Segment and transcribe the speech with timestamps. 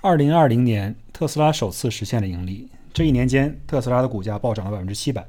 [0.00, 2.68] 二零二零年，特斯拉首次实现了盈利。
[2.94, 5.26] 这一年间，特斯拉的股价暴涨了百分之七百。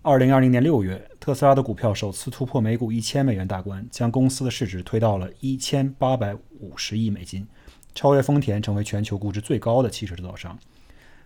[0.00, 7.46] 二零二零年六月，特斯拉的股票首次突破每股一千美元大关，将公司的市值推到了一千八百五十亿美金，
[7.94, 10.58] 超越丰田，成为全球估值最高的汽车制造商。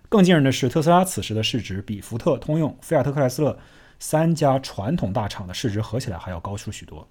[0.09, 3.57] 更惊人的是，特斯拉此时的市值比福特、通用、菲亚特克莱斯勒
[4.01, 7.07] 三家传统大厂的市值合起来还要高出许多。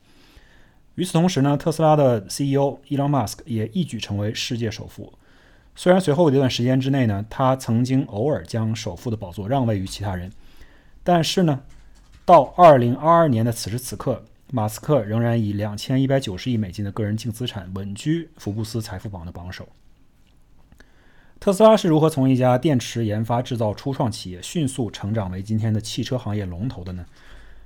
[0.95, 5.13] 与此同时呢，特斯拉的 CEO 伊隆马斯克也一举成为世界首富。
[5.75, 10.29] 虽然随后一段时间之内呢，他曾经偶尔将首富的宝座让位于其他人，
[11.03, 11.61] 但是呢，
[12.25, 19.69] 到二零二二年的此时此刻，马斯克仍然以两千一百九十亿美金的个人净资产稳居福布斯财富榜的榜首。
[21.39, 27.05] 特斯拉是如何从一家电池研发制造初创企业迅速成长为今天的汽车行业龙头的呢？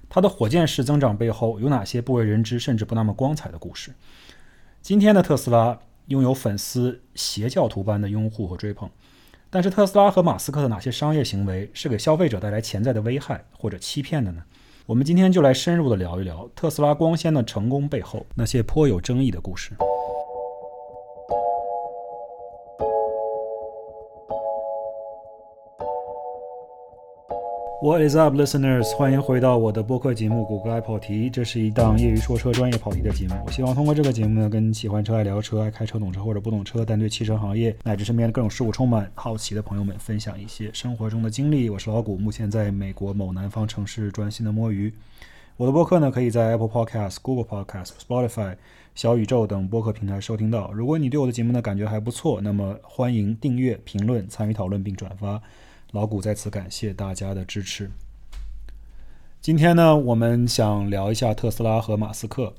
[0.08, 3.92] 它的火箭式增长背后有哪些不为人知甚至不那么光彩的故事？
[4.84, 5.80] 今天的特斯拉。
[6.08, 8.90] 拥有粉丝邪教徒般的拥护和追捧，
[9.50, 14.44] 但是特斯拉和马斯克的哪些商业行为是给消费者带来潜在的危害或者欺骗的呢？
[14.86, 19.72] 我们今天就来深入的聊一聊特斯拉光鲜的成功背后那些颇有争议的故事。
[27.84, 28.96] What is up, listeners？
[28.96, 33.36] 欢迎回到我的播客节目《谷歌爱跑题》，这是一档业余说车、专业跑题的节目。
[33.46, 41.70] 我希望通过这个节目呢，跟喜欢车、爱聊车、爱开车、懂车或者不懂车，但对汽车行业乃至身边的各种事物充满好奇的朋友们，分享一些生活中的经历。
[41.70, 44.94] 我是老谷，目前在美国某南方城市专心的摸鱼。
[45.58, 48.56] 我的播客呢，可以在 Apple Podcast、Google Podcast、Spotify、
[48.96, 50.72] 小宇宙等播客平台收听到。
[50.72, 55.42] 如果你对我的节目呢感觉还不错，那么欢迎订阅、评论、参与讨论并转发。
[55.94, 57.92] 老谷在此感谢大家的支持。
[59.40, 62.52] 今天呢，我们想聊一下特斯拉和马斯克。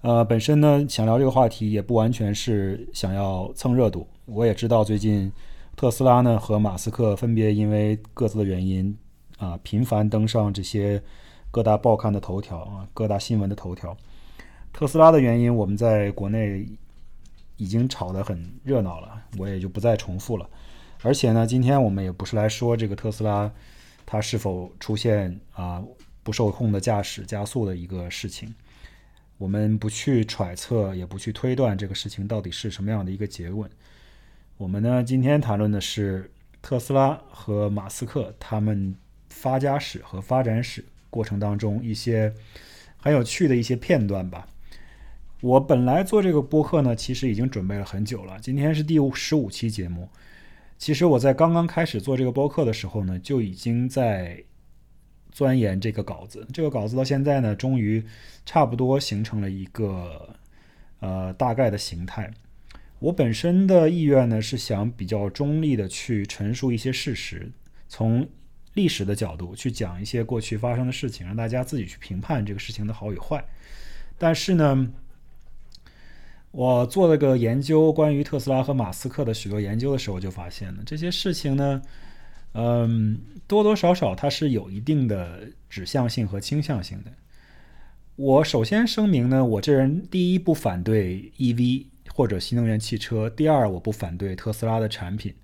[0.00, 4.08] 呃，本身呢，想聊这个话题也不完全是想要蹭热度。
[4.24, 5.30] 我也知道最近
[5.76, 8.96] 特斯拉呢和马斯克分别因为各自的原因
[9.36, 11.02] 啊，频繁登上这些
[11.50, 13.94] 各大报刊的头条啊，各大新闻的头条。
[14.72, 16.66] 特斯拉的原因，我们在国内
[17.58, 20.48] 已经炒得很热闹了，我也就不再重复了。
[21.02, 23.50] 而且呢，今天我们也不是来说这个特斯拉
[24.04, 25.82] 它是否出现啊
[26.22, 28.52] 不受控的驾驶加速的一个事情，
[29.36, 33.70] 我们不去揣测，也不去推断这个事情到底是什么样的一个结论。
[34.56, 38.94] 我们呢，今天谈论的是特斯拉和马斯克他们
[39.30, 42.34] 发家史和发展史过程当中一些
[42.96, 44.48] 很有趣的一些片段吧。
[45.40, 50.08] 我本来做这个播客呢，其实已经准备了很久了，今天是第十五期节目。
[50.78, 54.42] 其实我在刚刚开始做这个播客的时候呢，就已经在
[55.32, 56.46] 钻研这个稿子。
[56.52, 58.02] 这个稿子到现在呢，终于
[58.46, 60.36] 差不多形成了一个
[61.00, 62.30] 呃大概的形态。
[63.00, 67.50] 我本身的意愿呢，是想比较中立的去陈述一些事实，
[67.88, 68.28] 从
[68.74, 73.44] 历史的角度去讲一些过去发生的事情，让大家自己去评判这个事情的好与坏。
[74.16, 74.92] 但是呢，
[76.50, 81.82] 我做了个研究，关于特斯拉和马斯克的许多研究的时候，就发现了这些事情呢，
[82.52, 87.10] 嗯，多多少少它是有一定的指向性和倾向性的。
[88.16, 95.34] 我首先声明呢，我这人第一不反对 EV 或者新能源汽车，第二我不反对特斯拉的产品。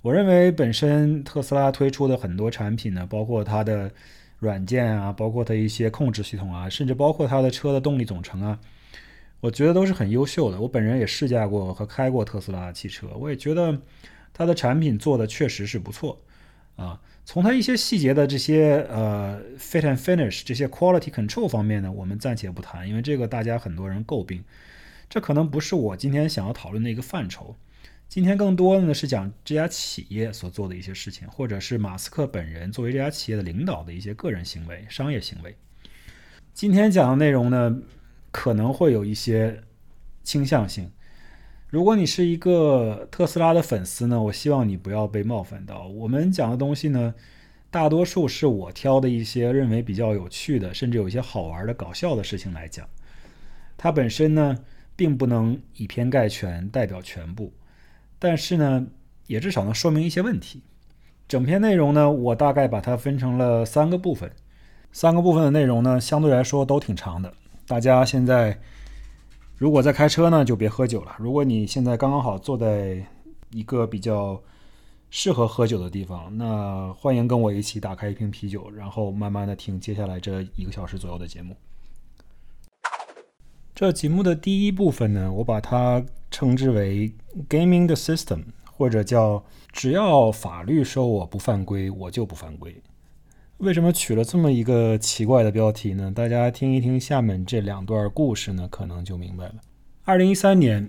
[0.00, 3.90] 我认为本身特斯拉推出的很多产品呢，包括它的
[4.38, 8.58] 软件啊，包括它一些控制系统啊，甚至包括它的车的动力总成啊。
[9.40, 10.60] 我觉得都是很优秀的。
[10.60, 13.80] 我本人也试驾过和开过特斯拉汽车，我也觉得
[14.32, 16.20] 它的产品做的确实是不错
[16.76, 17.00] 啊。
[17.24, 24.42] 从它一些细节的这些呃 fit and finish 这些 quality control 方面呢，我们暂且不谈，因为这个大家很多人诟病，
[25.08, 27.54] 这可能不是我今天想要讨论的一个范畴。
[28.08, 35.54] 今天更多的呢是讲这家企业所做的一些事情，或者是马斯克本人作为这家企业的领导的一些个人行为、商业行为。
[36.54, 37.78] 今天讲的内容呢。
[38.38, 39.64] 可能会有一些
[40.22, 40.88] 倾向性。
[41.68, 45.88] 如果你是一个特斯拉的粉丝呢，我希望你不要被冒犯到。
[45.88, 47.12] 我们讲的东西呢，
[47.68, 52.88] 大多数是我挑的一些认为比较有趣的，甚至有一些好玩的、搞笑的事情来讲。
[53.76, 54.56] 它本身呢，
[54.94, 57.52] 并不能以偏概全，代表全部，
[58.20, 58.86] 但是呢，
[59.26, 60.62] 也至少能说明一些问题。
[61.26, 64.30] 整篇内容呢，我大概把它分成了三个部分。
[64.92, 67.34] 三个部分的内容呢，相对来说都挺长的。
[67.68, 68.58] 大家现在
[69.58, 71.14] 如果在开车呢，就别喝酒了。
[71.18, 73.04] 如果你现在刚刚好坐在
[73.50, 74.40] 一个比较
[75.10, 81.54] 适合喝酒的地方，那欢迎跟我一起打开一瓶啤酒，然后慢慢的听接下来这一个小时左右的节目。
[83.74, 87.12] 这节目的第一部分呢，我把它称之为
[87.50, 92.74] “gaming the system”，或者叫“只要法律说我不犯规，我就不犯规”。
[93.58, 96.12] 为什么取了这么一个奇怪的标题呢？
[96.14, 99.54] 大家听一听下面这两段故事呢，可能就明白了。
[100.04, 100.88] 二零一三年，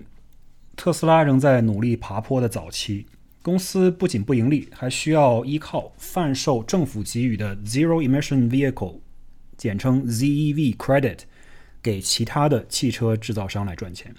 [0.76, 3.06] 特斯拉仍在努力爬坡的早期，
[3.42, 9.00] 公司不仅不盈利，还需要依靠贩售政府给予的 Zero Emission Vehicle，
[9.56, 11.18] 简称 ZEV Credit，
[11.82, 14.14] 给其他的汽车制造商来赚钱。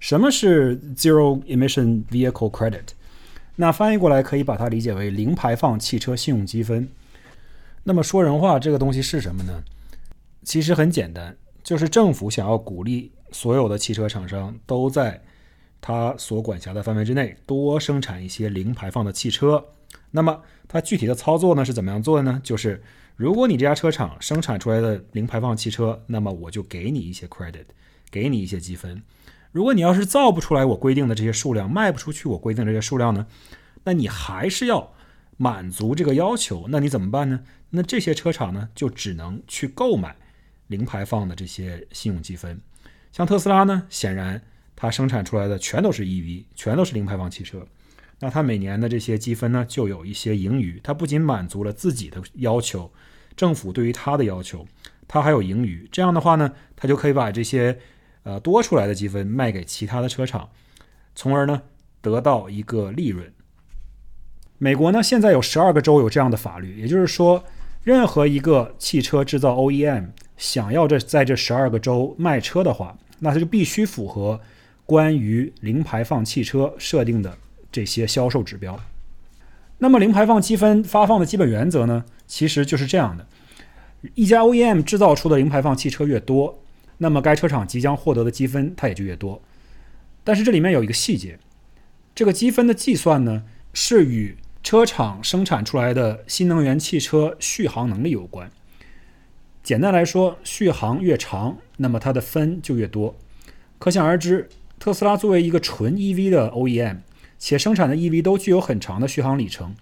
[0.00, 2.86] 什么是 Zero Emission Vehicle Credit？
[3.56, 6.88] 那翻译过来可以把它理解为零排放汽车信用积分。
[7.84, 9.62] 那么说人话，这个东西是什么呢？
[10.44, 15.22] 其实很简单，就是政府想要鼓励所有的汽车厂商都在
[15.80, 19.64] 他所管辖的范围之内多生产一些零排放的汽车。
[20.10, 22.40] 那么它具体的操作呢是怎么样做的呢？
[22.44, 22.82] 就是
[23.16, 27.66] 如果你这家车厂生产出来的零排放汽车，那么我就给你一些 credit，
[28.10, 29.02] 给你一些积分。
[29.50, 33.26] 如果你要是造不出来我规定的这些数量，卖不出去我规定的这些数量呢，
[33.84, 34.92] 那你还是要
[35.42, 36.66] 满足这个要求。
[36.68, 37.40] 那你怎么办呢？
[37.70, 40.14] 那这些车厂呢，就只能去购买
[40.68, 42.60] 零排放的这些信用积分。
[43.10, 44.40] 像特斯拉呢，显然
[44.76, 47.66] 它生产出来的全都是 EV，全都是零排放汽车。
[48.20, 50.78] 那它每年的这些积分呢，就有一些盈余。
[50.84, 52.92] 它不仅满足了自己的要求，
[53.34, 54.64] 政府对于它的要求，
[55.08, 55.88] 它还有盈余。
[55.90, 57.76] 这样的话呢，它就可以把这些
[58.22, 60.48] 呃多出来的积分卖给其他的车厂，
[61.16, 61.62] 从而呢
[62.00, 63.32] 得到一个利润。
[64.62, 67.42] 美国呢，现在有十二个州有这样的法律，也就是说。
[67.82, 74.40] 任何一个汽车制造 OEM 想要这在这十二个州卖车的话，那它就必须符合
[74.86, 77.36] 关于零排放汽车设定的
[77.72, 78.78] 这些销售指标。
[79.78, 83.26] 那么零排放积分发放的基本原则呢，其实就是这样的：
[84.14, 86.62] 一家 OEM 制造出的零排放汽车越多，
[86.98, 89.42] 那么该车厂即将获得的积分它也就越多。
[90.22, 91.36] 但是这里面有一个细节，
[92.14, 93.42] 这个积分的计算呢
[93.74, 98.50] 是与车厂生产出来的新能源汽车续航能力有关。
[99.62, 103.16] 简单来说，续航越长，那么它的分就越多。
[103.78, 104.48] 可想而知，
[104.78, 106.98] 特斯拉作为一个纯 EV 的 OEM，
[107.38, 109.74] 且生产的 EV 都具有很长的续航里程，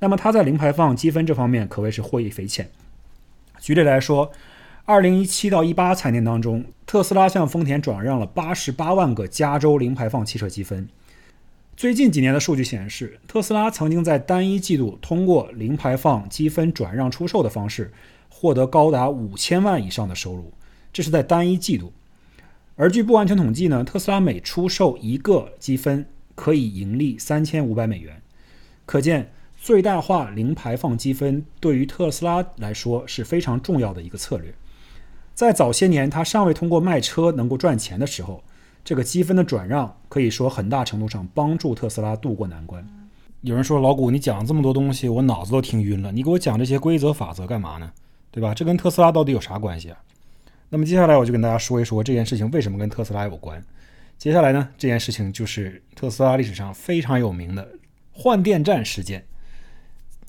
[0.00, 2.68] 那么它在零排放积分这方面可谓是获益匪浅。
[3.58, 4.30] 举例来说
[4.84, 10.86] ，2017到18财年当中，特斯拉向丰田转让了88万个加州零排放汽车积分。
[11.76, 17.92] 最近几年的数据显示，特斯拉曾经在单一季度通过零排放积分转让出售的方式，
[18.30, 20.54] 获得高达五千万以上的收入。
[20.90, 21.92] 这是在单一季度。
[22.76, 28.22] 而据不完全统计呢，特斯拉每出售一个积分可以盈利三千五百美元。
[28.86, 34.54] 可见，最大化零排放积分对于特斯拉来说是非常重要的一个策略。
[35.34, 38.42] 在早些年，它尚未通过卖车能够赚钱的时候。
[38.86, 42.86] 这个积分的转让可以说很大程度上帮助特斯拉渡过难关。
[43.40, 46.12] 有人说：“老谷，你讲这么多东西，我脑子都听晕了。
[46.12, 47.90] 你给我讲这些规则法则干嘛呢？
[48.30, 48.54] 对吧？
[48.54, 49.98] 这跟特斯拉到底有啥关系啊？”
[50.70, 53.60] 那么接下来我就跟大家说一说这件事情为什么跟特斯拉有关。
[54.16, 57.68] 接下来呢，这件事情就是特斯拉历史上非常有名的
[58.12, 59.26] 换电站事件。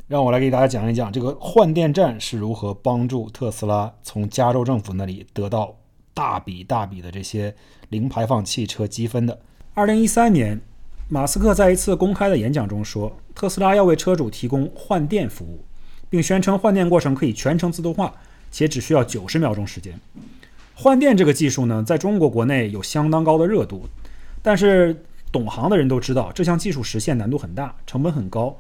[0.08, 5.77] 让我来给大家讲一讲这个换电站是如何帮助特斯拉从加州政府那里得到。
[6.18, 7.54] 大笔大笔的这些
[7.90, 9.40] 零排放汽车积分的。
[9.76, 10.60] 二零一三年，
[11.08, 15.64] 马斯克在一次公开的演讲中说，特斯拉要为车主提供换电服务，
[16.10, 18.12] 并宣称换电过程可以全程自动化，
[18.50, 19.94] 且只需要九十秒钟时间。
[20.74, 23.88] 换电这个技术呢，在中国国内有相当高的热度，
[24.42, 28.58] 但是懂行的人都知道，这项技术实现难度很大，成本很高，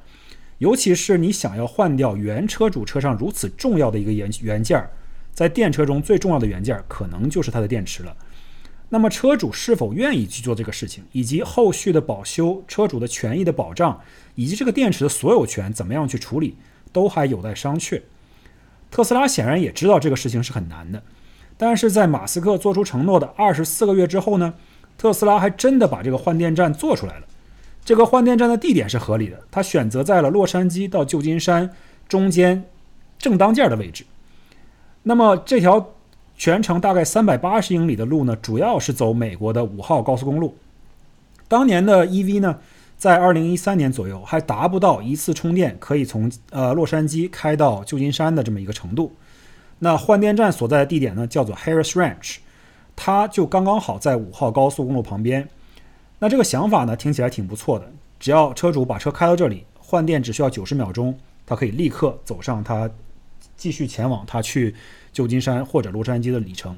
[0.59, 4.91] 尤其是你想要换掉原车主车上如此重要的一个元元件儿。
[5.37, 8.17] 在电车中最重要的元件可能就是它的电池了。
[8.89, 14.01] 那么车主是否愿意去做这个事情，以及后续的保修、车主的权益的保障，
[14.33, 16.55] 以及这个电池的所有权怎么样去处理，
[16.91, 18.01] 都还有待商榷。
[18.89, 21.03] 特斯拉显然也知道这个事情是很难的，
[21.55, 24.55] 但是在马斯克做出承诺的二十四个月之后呢，
[24.97, 27.27] 特斯拉还真的把这个换电站做出来了。
[27.85, 31.69] 这个换电站的地点是合理的，它选择在了洛杉矶到旧金山
[32.07, 32.65] 中间
[33.19, 34.03] 正当间的位置。
[35.07, 35.93] 那么这条
[36.35, 40.53] 全程大概三百八十英里的路呢，主要是走美国的五号高速公路。
[41.47, 42.59] 当年的 EV 呢，
[42.97, 49.13] 在二零一三年左右还达不到一次充电可以从呃洛杉矶开到旧金山的这么一个程度。
[49.79, 52.39] 那换电站所在的地点呢，叫做 Harris Ranch，
[52.93, 55.47] 它就刚刚好在五号高速公路旁边。
[56.19, 57.89] 那这个想法呢，听起来挺不错的。
[58.19, 62.89] 只要车主把车开到这里，换电只需要九十秒钟，他可以立刻走上他。
[63.55, 64.75] 继续前往他去
[65.11, 66.77] 旧金山或者洛杉矶的里程，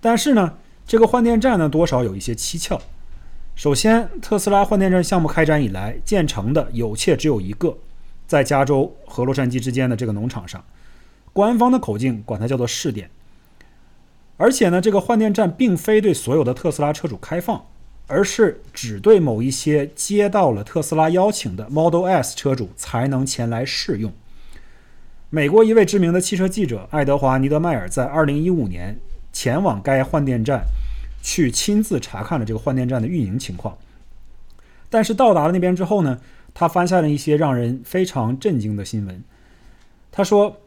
[0.00, 0.54] 但是呢，
[0.86, 2.80] 这个换电站呢多少有一些蹊跷。
[3.56, 7.78] 首先，特斯拉换电站项目开展以来，建成的有且只有一个，
[8.26, 10.64] 在加州和洛杉矶之间的这个农场上，
[11.32, 13.10] 官方的口径管它叫做试点。
[14.36, 17.64] 而且呢，这个换电站并非对所有的特斯拉车主开放，
[18.08, 24.12] 而是只对某一些接到了特斯拉邀请的 Model S 车主才能前来试用。
[25.34, 28.96] 美国一位知名的汽车记者爱德华·尼德迈尔在2015年
[29.32, 30.64] 前往该换电站。
[31.20, 33.76] 去亲自查看了这个换电站的运营情况，
[34.90, 36.20] 但是到达了那边之后呢，
[36.52, 39.24] 他发现了一些让人非常震惊的新闻。
[40.12, 40.60] 他说，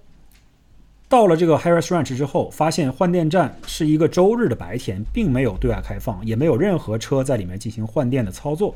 [1.07, 8.75] 到了这个 Harris Ranch 之后，发现换电站是一个周日的白天，并没有对外开放，也没有任何车在里面进行换电的操作，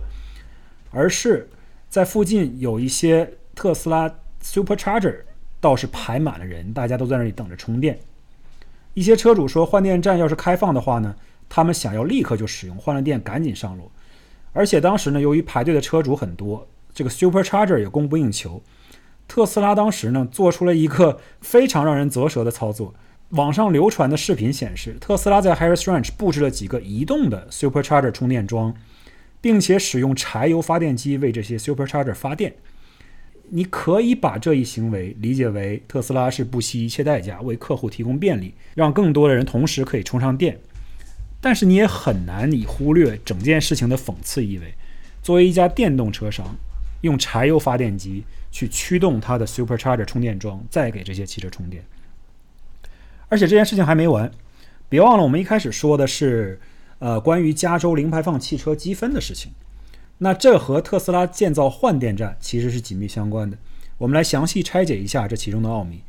[0.91, 1.49] 而是
[1.89, 4.07] 在附近有一些特斯拉
[4.43, 5.21] Supercharger
[5.61, 7.97] 倒是排满了人，大家都在那里等着充电。
[8.93, 11.15] 一些车主说，换电站要是开放的话呢？
[11.47, 13.89] 他们想要立刻就使用，换了电赶紧上路。
[14.51, 18.61] 而且当时呢，由于排队的车主很多，这个 Supercharger 也供不应求。
[19.27, 22.93] 特斯拉当时呢，做出了一个非常让人啧舌的操作。
[23.29, 28.75] 网上流传的视频显示，特斯拉在 Harris Ranch 布置了几个移动的 Supercharger 充电桩，
[29.39, 32.55] 并且使用柴油发电机为这些 Supercharger 发电。
[33.53, 40.57] 你可以把这一行为理解为特斯拉是不惜一切代价为客户提供便利，让更多的人同时可以充上电。
[41.41, 44.73] 但是你也很难以忽略整件事情的讽刺意味。
[45.21, 46.55] 作为一家电动车商，
[47.01, 51.83] 用柴油发电机去驱动它的 Supercharger 充电桩，再给这些汽车充电。
[53.27, 54.31] 而且这件事情还没完，
[54.87, 56.57] 别忘了我们一开始说的是，
[56.99, 59.51] 呃，关于加州零排放汽车积分的事情。
[60.23, 63.57] 那这和特斯拉建造换电站其实是紧密相关的。
[63.97, 66.03] 我们来详细拆解一下这其中的奥秘。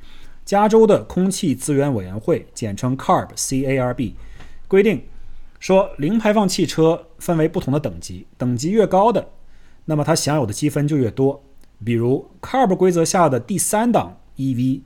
[0.44, 4.14] 加州的空气资源委员会，简称 CARB，C-A-R-B，
[4.68, 5.02] 规定。
[5.58, 9.30] 说零排放汽车分为不同的等级，等级越高的，
[9.86, 11.42] 那么它享有的积分就越多。
[11.82, 14.82] 比如 CARB 规则下的第三档 EV，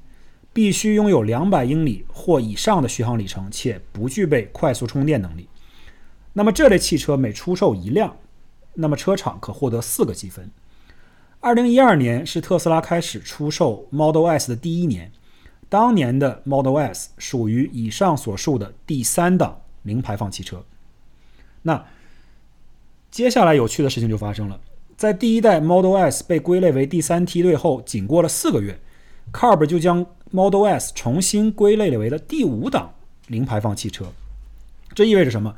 [0.53, 5.49] 必须拥有两百英里或以上的续航里程，且不具备快速充电能力。
[6.35, 8.15] 那么这类汽车每出售一辆，
[8.77, 10.51] 那么车厂可获得四个积分。
[11.41, 15.13] 二零一二年是特斯拉开始出售 Model S 的第一年，
[15.69, 19.63] 当年的 Model S 属于以上所述的第三档。
[19.87, 20.65] 零排放汽车，
[21.63, 21.87] 那
[23.09, 24.61] 接下来有趣的事情就发生了。
[24.97, 28.81] 在第一代 Model S 被归类为第三梯队后，仅过了四个月
[29.33, 32.95] ，CARB 就将 Model S 重新归类为了第五档
[33.29, 34.07] 零排放汽车。
[34.93, 35.55] 这意味着什么？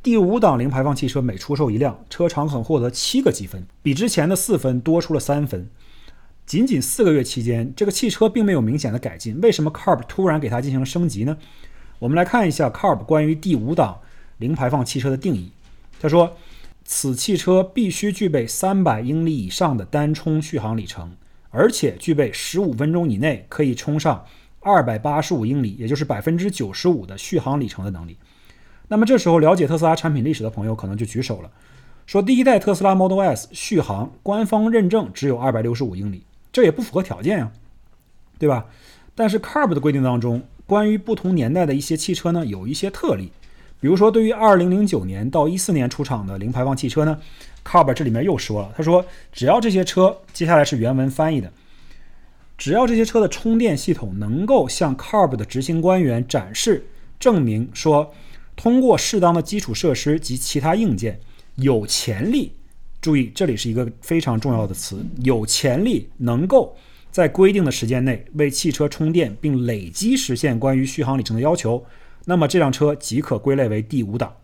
[0.00, 5.68] 第五档零排放汽车每出售一辆，车厂可获得七个积分，比之前的四分多出了三分。
[6.46, 9.40] 仅仅四个月期间，这个汽车并没有明显的改进。
[9.40, 11.36] 为什么 CARB 突然给它进行了升级呢？
[11.98, 14.00] 我们来看一下 CARB 关于第五档
[14.38, 15.50] 零排放汽车的定义。
[16.00, 16.36] 他说，
[16.84, 21.16] 此汽车必须具备三百英里以上的单充续航里程，
[21.50, 24.24] 而且具备十五分钟以内可以充上
[24.60, 28.16] 二百八十五英里，也就是百分之九十五的续航里程的能力。
[28.88, 31.50] 那么这时候，了解特斯拉产品历史的朋友可能就举手了，
[32.06, 37.52] 说第一代特斯拉 Model S 续航官方认证只有二百六十五英里，这也不符合条件呀，
[38.38, 38.66] 对吧？
[39.14, 40.42] 但是 CARB 的规定当中。
[40.66, 43.32] 关于不同年代的一些汽车呢，有一些特例，
[43.80, 47.18] 比如说对于2009年到14年出厂的零排放汽车呢
[47.64, 49.02] ，CARB 这里面又说了，他说
[49.32, 51.50] 只要这些车，接下来是原文翻译的，
[52.58, 56.86] 只要这些车的充电系统能够向 CARB 的执行官员展示
[57.18, 58.12] 证明说，
[58.58, 61.20] 通过适当的基础设施及其他硬件，
[61.54, 62.52] 有潜力，
[63.00, 66.76] 注意这里是一个非常重要的词，有潜力能够。
[67.12, 71.84] 在规定的时间内为汽车充电并累积实现关于续航里程的要求，
[72.26, 74.34] 那么这辆车即可归类为第五档。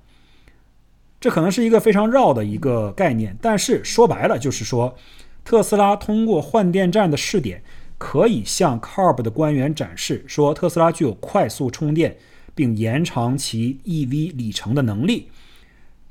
[1.21, 4.97] 这可能是一个非常绕的一个概念，但是说白了就是说，
[5.45, 7.63] 特斯拉通过换电站的试点，
[7.99, 12.17] 可以向 CARB 的官员展示说，特斯拉具有快速充电
[12.55, 15.31] 并延长其 EV 里程的能力，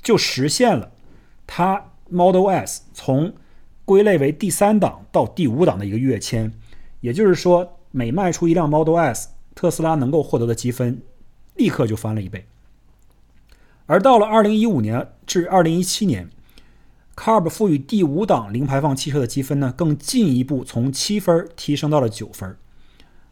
[0.02, 0.92] 就实现了
[1.46, 3.34] 它 Model S 从。
[3.86, 6.50] 归类为第三档到第五档的一个跃迁，
[7.02, 11.02] 也就是说，每卖出一辆 Model S，特斯拉能够获得的积分
[11.56, 12.46] 立刻就翻了一倍。
[13.84, 16.30] 而到了2015年至2017年
[17.14, 22.56] ，CARB 赋予第五档零排放汽车的积分呢，更进一步从七分提升到了九分。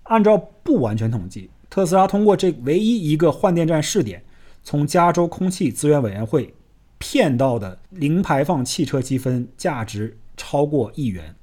[0.02, 4.22] 按照不完全统计，特斯拉通过这唯一一个换电站试点，
[4.62, 6.52] 从加州空气资源委员会
[6.98, 10.18] 骗到的零排放汽车积分价值。
[10.34, 11.36] 超过亿元。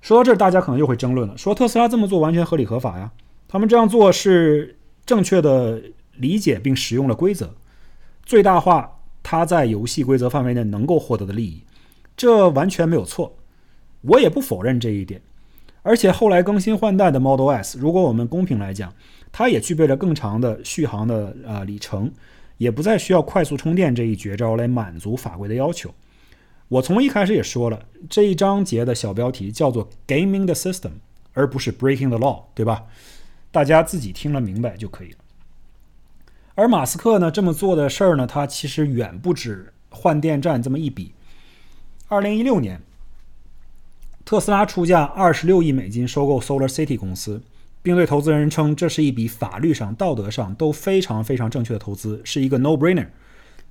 [0.00, 3.12] 说到这儿，大家可能又会争论了，说特斯拉这么做完全合理合法呀？
[3.48, 4.76] 他们这样做是
[5.06, 5.80] 正确的
[6.16, 7.54] 理解并使用了规则，
[8.24, 11.62] 最大化他在游戏规则范围内能够获得的利益，
[12.16, 13.36] 这完全没有错，
[14.02, 15.22] 我也不否认这一点。
[15.82, 18.94] 而且后来更新换代的 Model S，如果我们公平来讲，
[19.30, 22.12] 它也具备了更长的续航的呃里程，
[22.56, 25.92] 也不再需要快速充电这一绝招来满足法规的要求。
[26.68, 30.92] 我从一开始也说了，这一章节的小标题叫做 “Gaming the System”，
[31.34, 32.84] 而不是 “Breaking the Law”，对吧？
[33.50, 35.16] 大家自己听了明白就可以了。
[36.54, 41.12] 而马斯克呢，这么做的事儿呢，他其实远不止换电站这么一笔。
[42.08, 42.80] 二零一六年，
[44.24, 47.42] 特斯拉出价二十六亿美金收购 Solar City 公司，
[47.82, 53.08] 并对投资人称这是一笔法律上、道德上都非常非常正确的投资，是一个 no-brainer。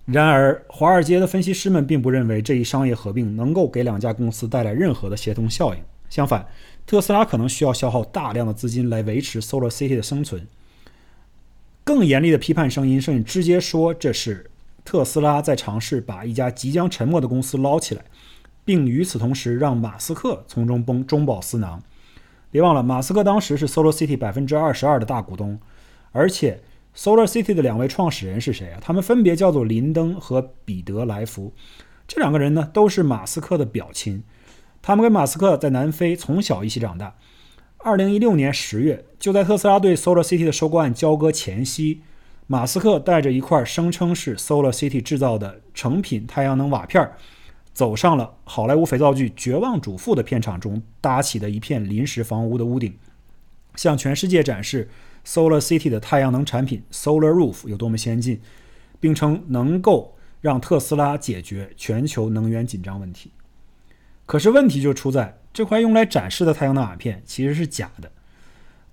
[0.06, 5.82] 然而，华尔街的分析师们并不认为这一商业合并能够给两家公司带来任何的协同效应。
[6.10, 6.46] 相反，
[6.86, 10.46] 特斯拉可能需要消耗大量的资金来维持 Solar City 的生存。
[11.84, 14.50] 更严厉的批判声音甚至直接说这是
[14.84, 18.04] 特斯拉在尝试把一家即将沉没的公司捞起来，
[18.66, 21.82] 并与此同时让马斯克从中崩中饱私囊。
[22.50, 25.60] 别忘了，马斯克当时是 Solar City 百分之二十二的大股东，
[26.12, 26.62] 而且。
[26.94, 28.78] Solar City 的两位创始人是谁啊？
[28.82, 31.54] 他们分别叫做林登和彼得莱福。
[32.06, 34.22] 这两个人呢，都是马斯克的表亲。
[34.82, 37.16] 他们跟马斯克在南非从小一起长大。
[37.78, 42.02] 二零一六年十月，就在特斯拉对 Solar City 的收购案交割前夕，
[42.48, 47.16] 马斯克带着一块声称是 Solar City 制造的成品太阳能瓦片儿，
[47.74, 52.98] 走上了好莱坞肥皂剧《绝望主妇》的片场中搭起的一片临时房屋的屋顶，
[53.76, 54.90] 向全世界展示。
[55.24, 58.42] Solar City 的太阳能产品 Solar Roof 有多么先进，
[59.00, 63.32] 并称能够让特斯拉解决全球能源紧张问题。
[64.26, 68.12] 可是问题就出在这块用来展示的太阳能瓦片其实是假的。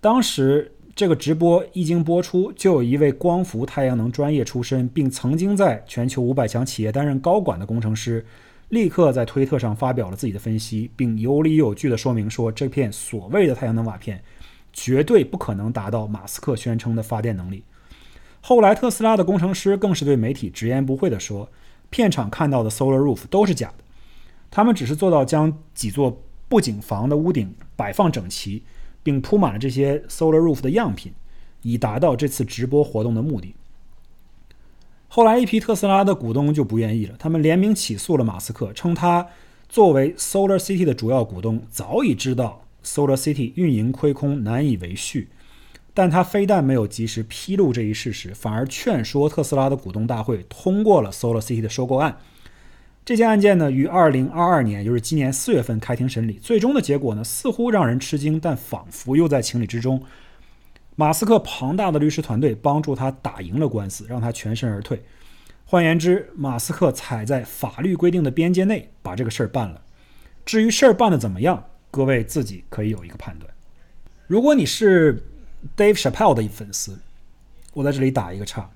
[0.03, 8.27] 当时这个直播一经播出，就有一位光伏太阳能专业出身，并曾经在全球五百强企业担任高管的工程师，
[8.69, 14.23] 立刻在推特上发表了自己的分析，并有理有据地说明说这片所谓的太阳能瓦片。
[14.71, 17.65] 绝对不可能达到马斯克宣称的发电能力。
[18.41, 21.51] 后来，特斯拉的工程师更是对媒体直言不讳地说，
[21.91, 23.85] 片场看到的 Solar Roof 都是假的，
[24.53, 28.63] 他们只是做到将几座布景房的屋顶摆放整齐，
[29.03, 31.13] 并铺满了这些 Solar Roof 的样品，
[31.63, 33.57] 以达到这次直播活动的目的。
[35.09, 39.27] 后来，一批特斯拉的股东就不愿意了，他们联名起诉了马斯克，称他
[39.69, 42.65] 作为 Solar City 的主要股东，早已知道。
[42.85, 45.29] Solar City 运营亏空，难以为续，
[45.93, 52.19] 但他非但没有及时披露这一事实，反而劝说特斯拉的股东大会通过了 Solar City 的收购案。
[53.05, 56.35] 这件案件呢，于2022年，就是今年四月份开庭审理。
[56.35, 60.03] 最终的结果呢，似乎让人吃惊，但仿佛又在情理之中。
[61.01, 65.01] 马斯克庞大的律师团队帮助他打赢了官司，让他全身而退。
[65.65, 69.81] 换言之，马斯克踩在法律规定的边界内把这个事儿办了。
[70.45, 71.67] 至于事儿办得怎么样？
[71.93, 73.49] 各位自己可以有一个判断。
[74.27, 75.23] 如果你是
[75.77, 76.99] Dave Chappelle 的粉丝，
[77.75, 78.69] 我在这里打一个叉，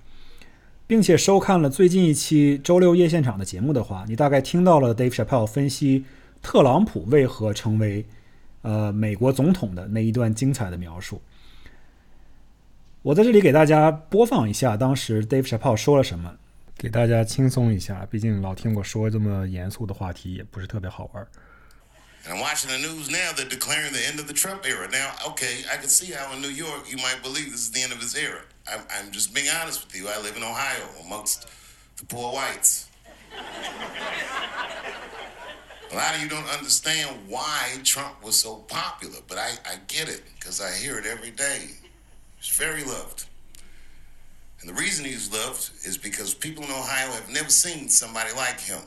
[0.87, 6.05] 并且收看了最近一期周六夜现场的节目的话，你大概听到了 Dave Chappelle 分析
[6.41, 8.07] 特朗普为何成为
[8.61, 11.21] 呃美国总统的那一段精彩的描述。
[13.02, 16.38] 我在这里给大家播放一下当时 Dave Chappelle 说了什么，
[16.78, 18.06] 给大家轻松一下。
[18.12, 21.26] 毕竟老听我说这么严肃的话题也不是特别好玩。
[22.26, 24.90] And I'm watching the news now, they're declaring the end of the Trump era.
[24.92, 27.82] Now, okay, I can see how in New York you might believe this is the
[27.82, 28.42] end of his era.
[28.68, 30.10] I'm, I'm just being honest with you.
[30.10, 31.48] I live in Ohio amongst
[31.96, 32.90] the poor whites.
[35.90, 40.10] A lot of you don't understand why Trump was so popular, but I, I get
[40.10, 41.80] it because I hear it every day.
[42.43, 43.27] He's very loved.
[44.61, 48.59] And the reason he's loved is because people in Ohio have never seen somebody like
[48.59, 48.81] him.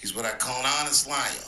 [0.00, 1.44] He's what I call an honest liar.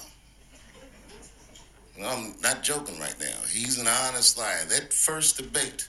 [2.05, 3.37] I'm not joking right now.
[3.51, 4.65] He's an honest liar.
[4.69, 5.89] That first debate,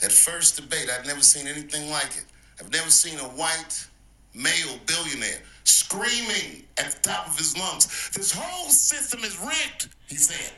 [0.00, 2.24] that first debate, I've never seen anything like it.
[2.58, 3.86] I've never seen a white
[4.34, 10.16] male billionaire screaming at the top of his lungs, This whole system is rigged, he
[10.16, 10.52] said.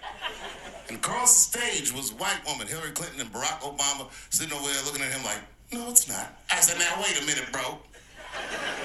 [0.88, 4.82] And across the stage was white woman, Hillary Clinton and Barack Obama, sitting over there
[4.84, 5.38] looking at him like,
[5.72, 6.40] No, it's not.
[6.50, 7.78] I said, Now, wait a minute, bro.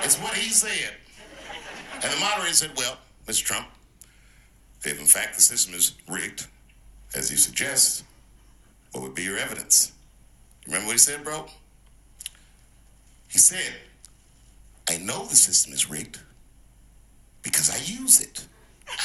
[0.03, 0.93] It's what he said.
[1.95, 3.43] And the moderator said, Well, Mr.
[3.43, 3.67] Trump,
[4.83, 6.47] if in fact the system is rigged,
[7.15, 8.03] as you suggest,
[8.91, 9.93] what would be your evidence?
[10.65, 11.45] Remember what he said, bro?
[13.29, 13.73] He said,
[14.89, 16.19] I know the system is rigged
[17.41, 18.45] because I use it.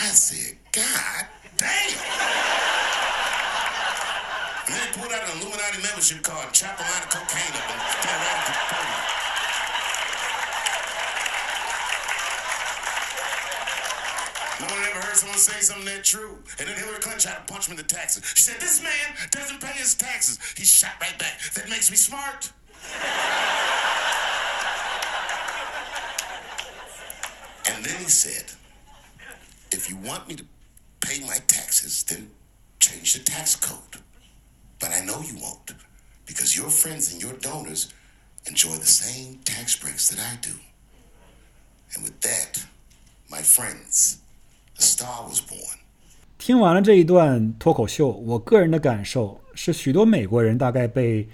[0.00, 2.87] I said, God damn.
[4.68, 8.20] They pulled out an Illuminati membership card, chopped a lot of cocaine up, and got
[8.20, 9.18] it out to the party.
[14.60, 16.36] No one ever heard someone say something that true.
[16.58, 18.24] And then Hillary Clinton tried to punch him in the taxes.
[18.34, 20.38] She said, This man doesn't pay his taxes.
[20.56, 21.40] He shot right back.
[21.54, 22.52] That makes me smart.
[27.72, 28.52] and then he said,
[29.70, 30.44] If you want me to
[31.00, 32.30] pay my taxes, then
[32.80, 34.02] change the tax code.
[34.80, 35.74] But I know you won't,
[36.26, 37.88] because your friends and your donors
[38.46, 40.54] enjoy the same tax breaks that I do.
[41.94, 42.64] And with that,
[43.28, 44.18] my friends,
[44.78, 45.78] a star was born.
[46.38, 51.28] 听完了这一段脱口秀，我个人的感受是，许多美国人大概被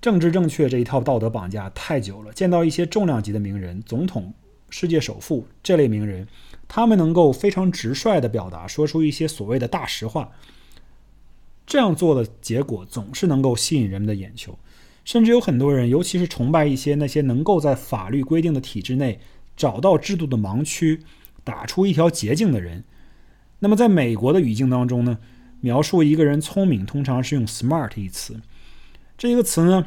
[0.00, 2.32] 政治正确这一套道德绑架太久了。
[2.32, 4.32] 见到一些重量级的名人，总统、
[4.70, 6.28] 世界首富这类名人，
[6.68, 10.30] 他们能够非常直率地表达，说出一些所谓的大实话。
[11.68, 14.58] 这样做的结果总是能够吸引人们的眼球，
[15.04, 19.20] 甚至有很多人，尤其是崇拜一些那些能够在法律规定的体制内
[19.54, 21.00] 找到制度的盲区，
[21.44, 22.84] 打出一条捷径的人。
[23.58, 25.18] 那么，在美国的语境当中呢，
[25.60, 28.40] 描述一个人聪明，通常是用 “smart” 一词。
[29.18, 29.84] 这一个词呢，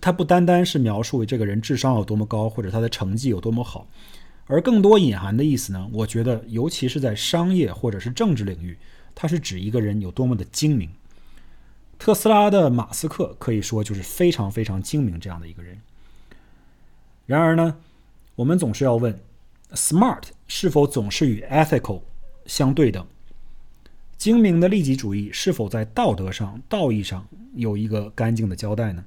[0.00, 3.88] 它不单单是描述这个人智商有多么高，或者他的成绩有多么好，
[4.46, 8.78] 而更多隐含的意思呢，我觉得，尤其是在商业或者是政治领域。
[9.14, 10.90] 它是指一个人有多么的精明。
[11.98, 15.80] 特斯拉的马斯克可以说就是非常非常精明这样的一个人。
[17.26, 17.76] 然而呢，
[18.34, 19.16] 我们总是要问
[19.74, 22.02] ：smart 是否总是与 ethical
[22.46, 23.06] 相对等？
[24.18, 29.04] 精明的利己主义是否在道德上、道义上有一个干净的交代呢？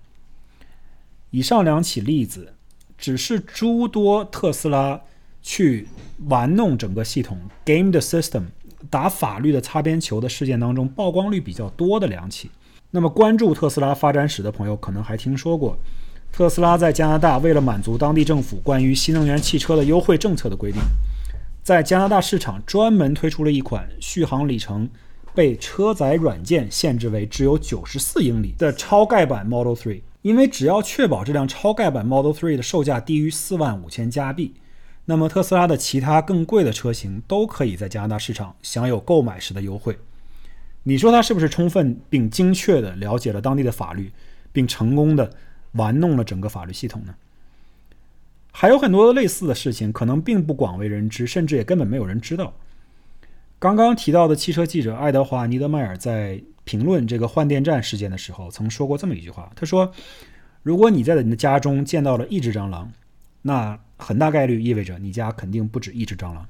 [1.31, 2.53] 以上两起例子，
[2.97, 5.01] 只是诸多特斯拉
[5.41, 5.87] 去
[6.27, 8.45] 玩弄整个系统 （game the system）。
[8.89, 12.49] 打法律的擦边球的事件当中，曝光率比较多的两起。
[12.91, 15.77] 那么，关注特斯拉发展史的朋友可能还听说过，
[16.31, 20.81] 特斯拉在加拿大为了满足当地政府关于新能源汽车的优惠政策的规定，
[21.63, 24.89] 在加拿大市场专门推出了一款续航里程
[25.33, 30.01] 被车载软件限制为只有九十四英里的超盖版 Model 3。
[30.21, 34.55] 因为只要确保这辆超盖版 Model 3的售价低于四万五千加币。
[35.07, 39.97] 那么特斯拉的其他更贵的车型都可以在加拿大市场享有购买时的优惠。
[40.81, 44.11] 你说他是不是充分并精确地了解了当地的法律，
[44.51, 45.31] 并成功地
[45.73, 47.13] 玩弄了整个法律系统呢？
[48.51, 52.53] 还有很多类似的事情，可能并不广为人知，甚至也根本没有人知道。
[53.59, 59.91] 刚刚提到的汽车记者爱德华·尼德迈尔在评论这个换电站事件的时候，曾说过这么一句话：“他说，
[60.63, 62.91] 如果你在你的家中见到了一只蟑螂，
[63.43, 66.47] 那……”很大概率意味着你家肯定不止一只蟑螂，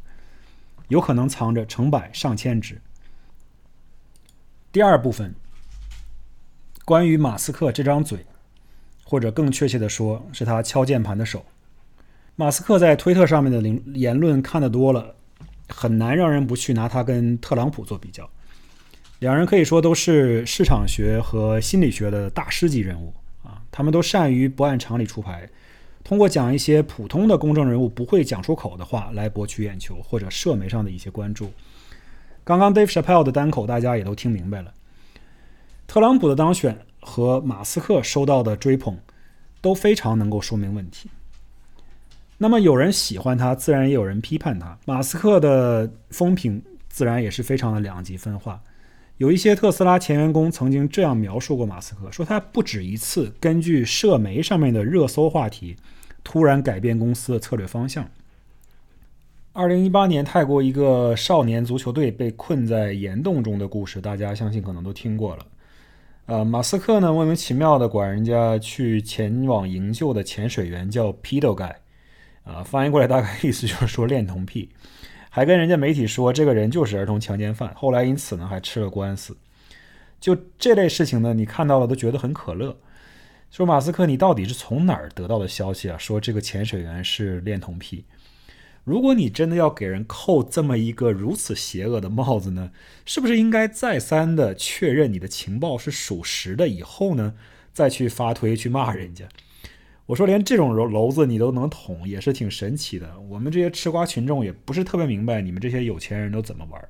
[0.87, 2.81] 有可能藏着成百上千只。
[4.71, 5.33] 第二部分，
[6.83, 8.25] 关于马斯克这张嘴，
[9.03, 11.45] 或者更确切的说，是他敲键盘的手。
[12.35, 15.15] 马斯克在推特上面的言言论看得多了，
[15.69, 18.29] 很难让人不去拿他跟特朗普做比较。
[19.19, 25.49] 两人可以说都是市场学和心理学的大师级人物啊，他们都善于不按常理出牌。
[26.05, 31.51] 通过讲一些普通的公众人物不会讲出口的话来博取眼球或者社媒上的一些关注。
[32.43, 34.71] 刚刚 Dave Chappelle 的单口大家也都听明白了。
[35.87, 38.95] 特朗普的当选和马斯克收到的追捧
[39.61, 41.09] 都非常能够说明问题。
[42.37, 44.77] 那么有人喜欢他，自然也有人批判他。
[44.85, 48.61] 马斯克的风评自然也是非常的两极分化。
[49.17, 55.75] 有一些特斯拉前员工曾经这样描述过马斯克，说他不止一次根据社媒上面的热搜话题。
[56.25, 58.05] 突然改变公司的策略方向。
[59.53, 65.45] 二零一八年，泰国一个少年足球队被困在岩洞中的故事，大家相信可能都听过了。
[66.25, 71.73] 呃，马斯克呢莫名其妙的管人家去前往营救的潜水员叫 “pedo guy”，
[72.43, 74.67] 啊，翻译过来大概意思就是说恋童癖，
[75.29, 79.37] 还跟人家媒体说这个人就是儿童强奸犯，后来因此呢还吃了官司。
[80.19, 82.75] 就这类事情呢，你看到了都觉得很可乐。
[83.55, 85.97] 说马斯克，你到底是从哪儿得到的消息啊？
[85.97, 88.03] 说这个潜水员是恋童癖。
[88.83, 92.71] 如果你真的要给人扣这么一个如此邪恶的帽子呢，
[93.05, 97.35] 是不是应该再三的确认你的情报是属实的以后呢，
[97.71, 99.23] 再去发推去骂人家？
[100.07, 103.17] 我说连这种楼楼子你都能捅，也是挺神奇的。
[103.29, 106.89] 我们这些吃瓜群众也不是特别明白你们这些有钱人都怎么玩。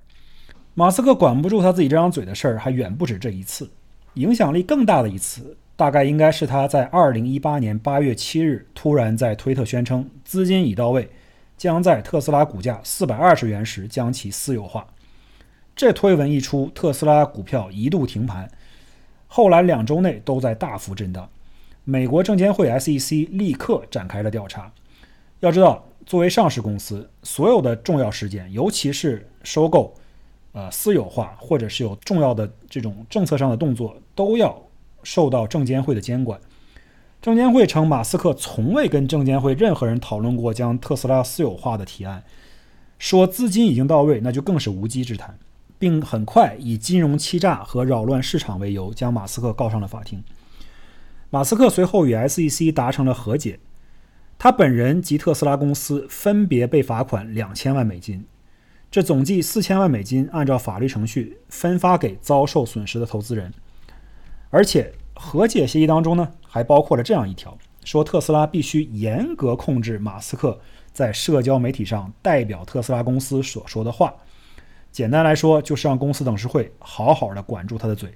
[0.74, 3.70] 马斯克管不住他自己这张嘴的事儿还远不止这一次，
[4.16, 5.56] 影响力更大的一次。
[5.76, 11.10] 大概应该是他在二零一八年八月七日突然在推特宣称资金已到位，
[11.58, 14.88] 将在特斯拉股价四百二十元时将其私有化。
[15.76, 18.50] 这推文一出，特斯拉股票一度停盘，
[19.28, 21.30] 后来两周内都在大幅震荡。
[21.84, 24.72] 美国证监会 SEC 立刻展开了调查。
[25.42, 29.94] 要知道，作为上市公司，所有的重要事件，尤其是收购、
[30.54, 34.60] 呃私有化，或者是有重要的这种政策上的动作，都要
[35.06, 36.42] 受到证监会的监管。
[37.22, 42.24] 证监会称，马斯克从未跟证监会任何人讨论过将特斯拉私有化的提案，
[43.00, 45.40] 说资金已经到位，那就更是无稽之谈，
[45.80, 50.24] 并很快以金融欺诈和扰乱市场为由，将马斯克告上了法庭。
[51.32, 53.60] 马斯克随后与 SEC 达成了和解，
[54.38, 58.24] 他本人及特斯拉公司分别被罚款两千万美金，
[58.92, 63.52] 这总计四千万美金按照法律程序分发给遭受损失的投资人。
[64.56, 70.58] 而且和解协议当中呢，还包括了这样一条，说特斯拉必须严格控制马斯克
[70.94, 74.14] 在社交媒体上代表特斯拉公司所说的话。
[74.94, 78.14] 简单来说，就是让公司董事会好好的管住他的嘴。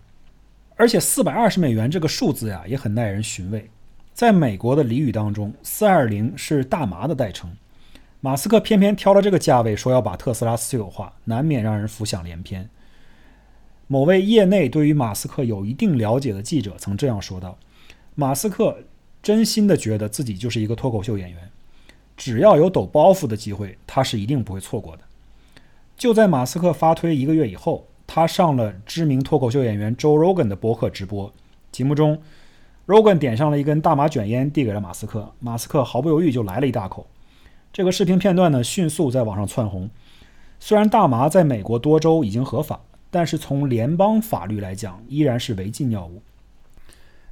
[0.78, 3.70] 而且四百二十美元这个数字呀，也很耐人寻味。
[4.14, 7.52] 在美国的俚语当中，四二零是大麻的代称。
[8.22, 12.70] 马斯克偏偏挑了这个价位，说要把特斯拉私有化，难免让人浮想联翩。
[13.90, 17.58] 某位业内对于马斯克有一定了解的记者曾这样说道
[18.16, 18.78] ：“马斯克
[19.22, 21.50] 真心的觉得自己就是一个脱口秀演员，
[22.16, 25.04] 只要有抖包袱的机会，他是一定不会错过的。”
[25.98, 27.86] 就在马斯克发推一个月以后。
[28.12, 31.32] 他上了知名脱口秀演员 Joe Rogan 的博客直播
[31.72, 32.20] 节目中
[32.88, 35.32] ，Rogan 点上了一根大麻卷烟，递给了马斯克。
[35.38, 37.06] 马斯克毫不犹豫就来了一大口。
[37.72, 39.88] 这个视频片段呢，迅速在网上窜红。
[40.60, 46.22] 虽然大麻在美国多州已经合法，但是从联邦法律来讲，依然是违禁药物。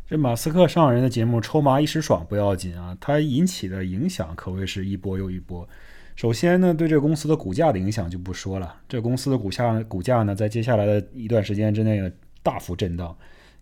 [0.10, 5.68] 这马斯克上人的节目抽麻一时爽不要紧啊，他引起的影响可谓是一波又一波。
[6.16, 8.74] 首先呢，对这个公司的股价的影响就不说了。
[8.88, 12.10] 这公司的股价股价呢，在接下来的一段时间之内呢，
[12.42, 13.16] 大幅震荡，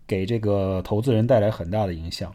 [0.06, 2.32] 给这个投资人带来很大的影响。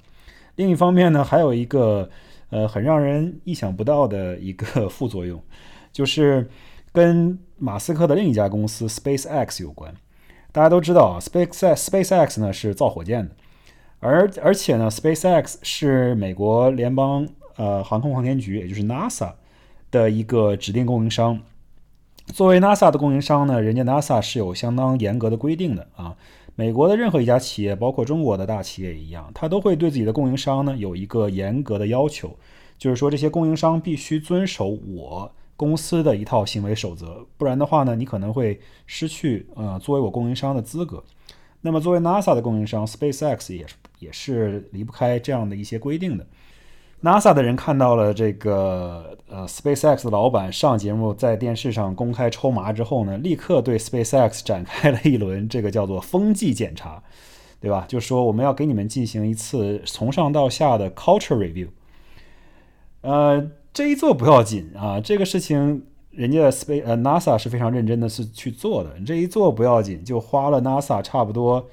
[0.58, 2.10] 另一方面呢，还有一个
[2.50, 5.41] 呃很让人意想不到的一个副作用，
[5.94, 6.48] 就是
[6.91, 9.93] 跟马斯克的另一家公司 SpaceX 有关。
[10.52, 13.36] 大家都知道啊，Space SpaceX 呢是造火箭的，
[14.00, 19.34] 而而且呢，SpaceX 是美国联邦呃航空航天局，也就是 NASA。
[19.91, 21.38] 的一个指定供应商，
[22.28, 26.15] 作为 NASA 的供应商呢，人家 NASA 是有相当严格的规定的啊。
[26.56, 32.34] 美国的任何一家企业，包括中国的大企业一样，它都会对自己的供应商呢有一个严格的要求，
[32.78, 35.30] 就是说这些供应商必须遵守我
[35.62, 41.04] 公司的一套行为守则，不然的话呢，你可能会失去呃作为我供应商的资格。
[41.62, 46.26] 那么作为 NASA 的供应商，SpaceX 也是也是离不开这样的一些规定的。
[47.04, 57.04] NASA 的人看到了这个呃 SpaceX 的老板上节目，在电视上公开抽麻之后呢，立刻对 SpaceX 展开了一轮这个叫做风纪检查，
[57.60, 57.86] 对吧？
[57.88, 61.67] 就说我们要给你们进行一次从上到下的 culture review。
[63.02, 71.67] 呃，这一做不要紧啊，这个事情人家 Space 呃 NASA 是非常认真的是去做的，这一做不要紧，就花了 NASA 差不多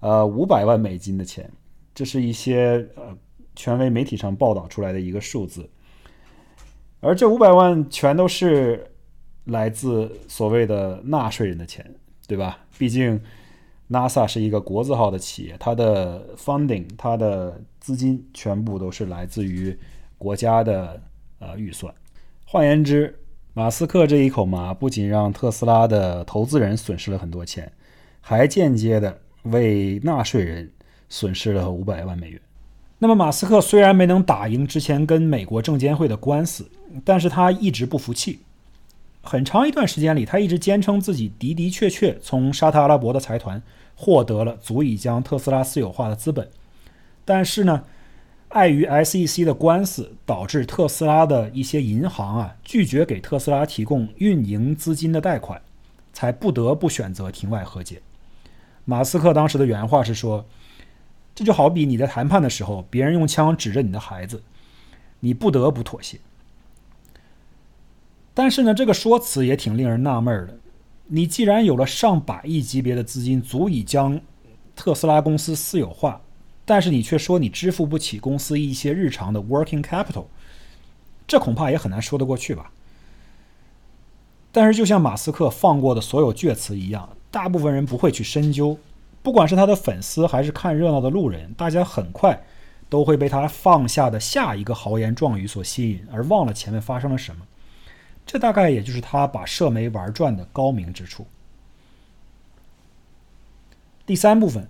[0.00, 1.50] 呃五百万美金的钱，
[1.94, 3.16] 这是一些呃。
[3.54, 5.68] 权威媒体上报道出来的一个数字，
[7.00, 8.90] 而这五百万全都是
[9.44, 11.84] 来自所谓的纳税人的钱，
[12.26, 12.60] 对吧？
[12.78, 13.20] 毕竟
[13.90, 19.78] NASA 是一个国字号的企业，它的 funding、它的资金全部都是来自于
[20.16, 20.98] 国家的
[21.42, 21.92] 呃预算。
[22.46, 23.18] 换言之，
[23.52, 27.70] 马斯克这一口麻不仅让特斯拉的投资人损失了很多钱，
[28.20, 30.70] 还间接的为纳税人
[31.08, 32.40] 损失了五百万美元。
[32.98, 36.70] 那么，马斯克虽然没能打赢之前跟美国证监会的官司，
[37.04, 38.38] 但是他一直不服气。
[39.24, 43.60] 很长一段时间里，他一直坚称自己的的确确从沙特阿拉伯的财团
[43.96, 46.48] 获得了足以将特斯拉私有化的资本。
[47.24, 47.84] 但是呢，
[48.52, 55.60] 碍于 SEC 的官司，导致特斯拉的一些银行啊拒绝给特斯拉提供运营资金的贷款，
[56.12, 58.00] 才不得不选择庭外和解。
[58.84, 60.46] 马斯克当时的原话是说。
[61.34, 64.42] 这就好比你在谈判的时候，别人用枪指着你的孩子，
[65.20, 66.18] 你不得不妥协。
[68.34, 70.58] 但是呢，这个说辞也挺令人纳闷的。
[71.06, 74.20] 你既然有了上百亿级别的资金，足以将
[74.76, 76.20] 特斯拉公司私有化，
[76.64, 80.26] 但是你却说你支付不起公司一些日常的 working capital，
[81.26, 82.70] 这恐怕也很难说得过去吧？
[84.54, 88.78] 但是，就像马斯克放过的所有倔词一样，大部分人不会去深究。
[89.22, 92.44] 不管是他的粉丝还是看热闹的路人，大家很快
[92.90, 97.46] 都会被他放下的下一个豪言壮语所吸引，而忘了前面发生了什么。
[98.26, 101.26] 这大概也就是他把社媒玩转的高明之处。
[104.04, 104.68] 第三部分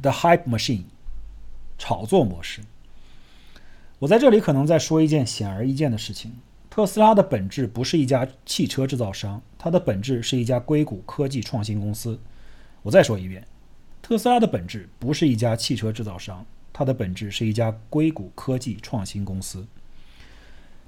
[0.00, 0.84] ，The Hype Machine，
[1.78, 2.60] 炒作模式。
[4.00, 6.32] 我在这里可能再说一件显而易见的事情：
[6.68, 12.18] 特斯拉的本质不是一家汽车制造商，它的本质是一家硅谷科技创新公司。
[12.82, 13.46] 我再说一遍，
[14.02, 19.66] 特斯拉的本质不是一家汽车制造商，它的本质是一家硅谷科技创新公司。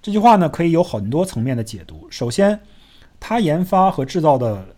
[0.03, 2.09] 这句话呢，可以有很多层面的解读。
[2.11, 2.61] 首先，
[3.20, 4.75] 它研发和制造的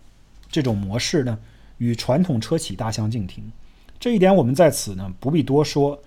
[0.49, 1.39] 这种模式呢，
[1.79, 3.51] 与传统车企大相径庭。
[3.99, 6.01] 这一点我们在此呢不必多说，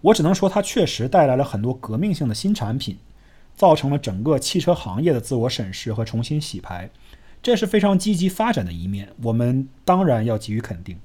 [0.00, 2.98] 我只能说它确实带来了很多革命性的新产品。
[3.56, 6.88] 造成了整个汽车行业的自我审视和重新洗牌，
[7.42, 10.96] 这是非常积极发展的一面，我们当然要给予肯定。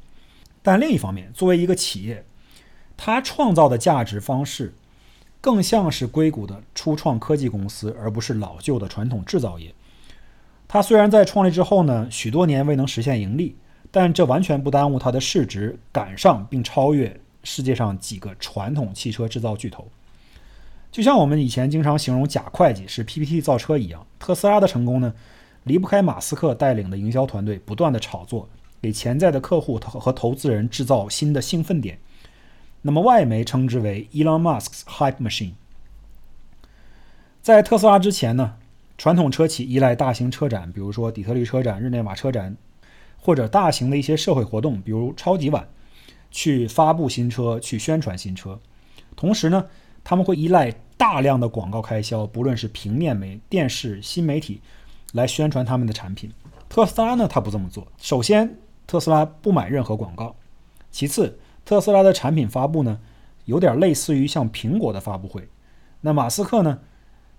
[0.62, 2.24] 但另一方面，作为一个企业，
[2.96, 4.76] 它创造的价值方式
[5.42, 9.74] 更像是硅谷的初创科技公司，而不是老旧的传统制造业。
[10.68, 13.56] 它虽然在创立之后呢，许多年未能实现盈利，
[13.96, 19.88] 但这完全不耽误它的市值赶上并超越世界上几个传统汽车制造巨头。
[20.92, 25.14] 就像我们以前经常形容假会计是 PPT 造车一样，特斯拉的成功呢，
[25.66, 28.50] 离不开马斯克带领的营销团队不断的炒作，
[28.82, 32.00] 给潜在的客户和投资人制造新的兴奋点。
[32.82, 35.54] 那么外媒称之为 Elon Musk's Hype Machine。
[37.44, 38.56] 在特斯拉之前呢，
[38.98, 42.58] 传统车企依赖大型车展，比如说底特律车展、日内瓦车展，
[43.24, 45.66] 或者大型的一些社会活动，比如超级碗，
[46.30, 48.60] 去发布新车，去宣传新车。
[49.16, 49.66] 同时呢，
[50.04, 54.60] 他们会依赖大量的广告开销，不论是平面媒、电视、新媒体，
[55.14, 56.30] 来宣传他们的产品。
[56.68, 57.88] 特斯拉呢，他不这么做。
[57.98, 60.36] 首先，特斯拉不买任何广告；
[60.92, 63.00] 其次，特斯拉的产品发布呢，
[63.46, 65.48] 有点类似于像苹果的发布会。
[66.02, 66.80] 那马斯克呢，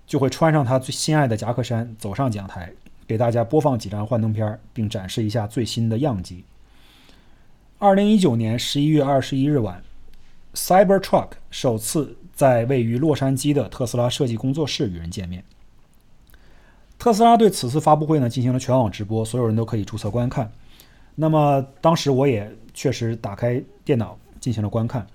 [0.06, 2.72] 就会穿上他最心爱的夹克衫，走上讲台，
[3.06, 6.44] 给大家播放几张幻灯片，并展示一下最新的样机。
[7.78, 9.82] 二零一九年十一月二十一日晚
[10.54, 12.16] ，Cybertruck 首次。
[12.34, 15.44] 在位于洛杉矶的特斯拉设计工作室与人见面。
[16.98, 20.50] 特斯拉对此次发布会呢进行了全网直播，所有人都可以注册观看。
[21.14, 25.06] 那么当时我也确实打开电脑进行了观看。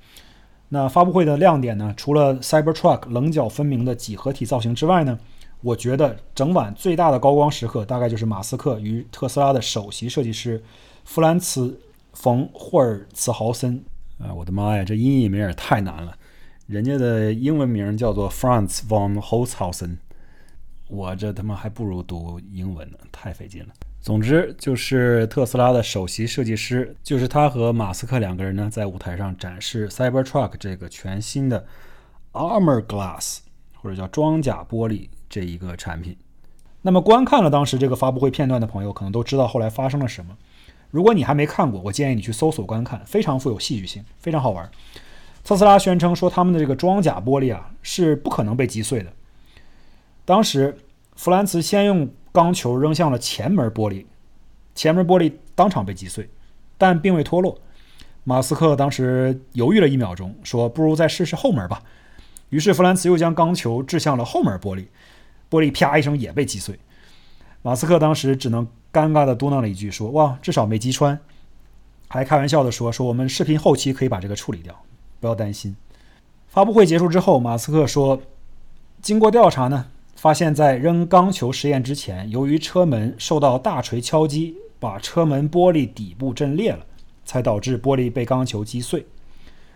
[0.69, 5.19] 那发布会的亮点呢，除了 Cybertruck 棱角分明的几何体造型之外呢，
[5.61, 10.63] 我觉得整晚最大的高光时刻大概就是马斯克与特斯拉的首席设计师
[11.03, 11.67] 弗兰茨·
[12.13, 13.83] 冯·霍尔茨豪森。
[14.19, 16.15] 啊，我的妈呀，这音译名也太难了。
[16.67, 19.97] 人家的英文名叫做 Franz von Holzhausen，
[20.87, 23.69] 我这他妈还不如读英文呢，太费劲了。
[24.01, 31.65] 总之就是特斯拉的首席设计师，就是他和马斯克两个人呢，在舞台上展示 Cybertruck 这个全新的
[32.31, 33.39] Armor Glass
[33.81, 36.17] 或者叫装甲玻璃这一个产品。
[36.81, 40.35] 那么观看了当时这个发布会片段的朋友，可能都知道后来发生了什么。
[40.91, 44.69] 如果你还没看过，我建议你去搜索观看，非常富有戏剧性，非常好玩。
[45.43, 49.11] 特斯拉宣称说，他们的这个装甲玻璃啊是不可能被击碎的。
[50.25, 50.77] 当时，
[51.15, 54.05] 弗兰茨先用钢球扔向了前门玻璃，
[54.73, 56.29] 前门玻璃当场被击碎，
[56.77, 57.59] 但并未脱落。
[58.23, 61.81] 马斯克当时犹豫了一秒钟，说：“不如再试试后门吧。”
[62.49, 64.85] 于是，弗兰茨又将钢球掷向了后门玻璃，
[65.49, 66.79] 玻璃啪一声也被击碎。
[67.61, 71.19] 马斯克当时只能尴尬地嘟囔了一句：“说哇，至少没击穿。”
[72.07, 74.73] 还开玩笑地说：“说我们视频后期可以把这个处理掉。”
[75.19, 75.75] 不要担心。
[76.47, 78.21] 发布会结束之后，马斯克说
[79.01, 86.85] ：“经过调查呢，发现，在扔钢球实验之前，由于车门受到大锤敲击，把车门玻璃底部震裂了，
[87.25, 89.05] 才导致玻璃被钢球击碎。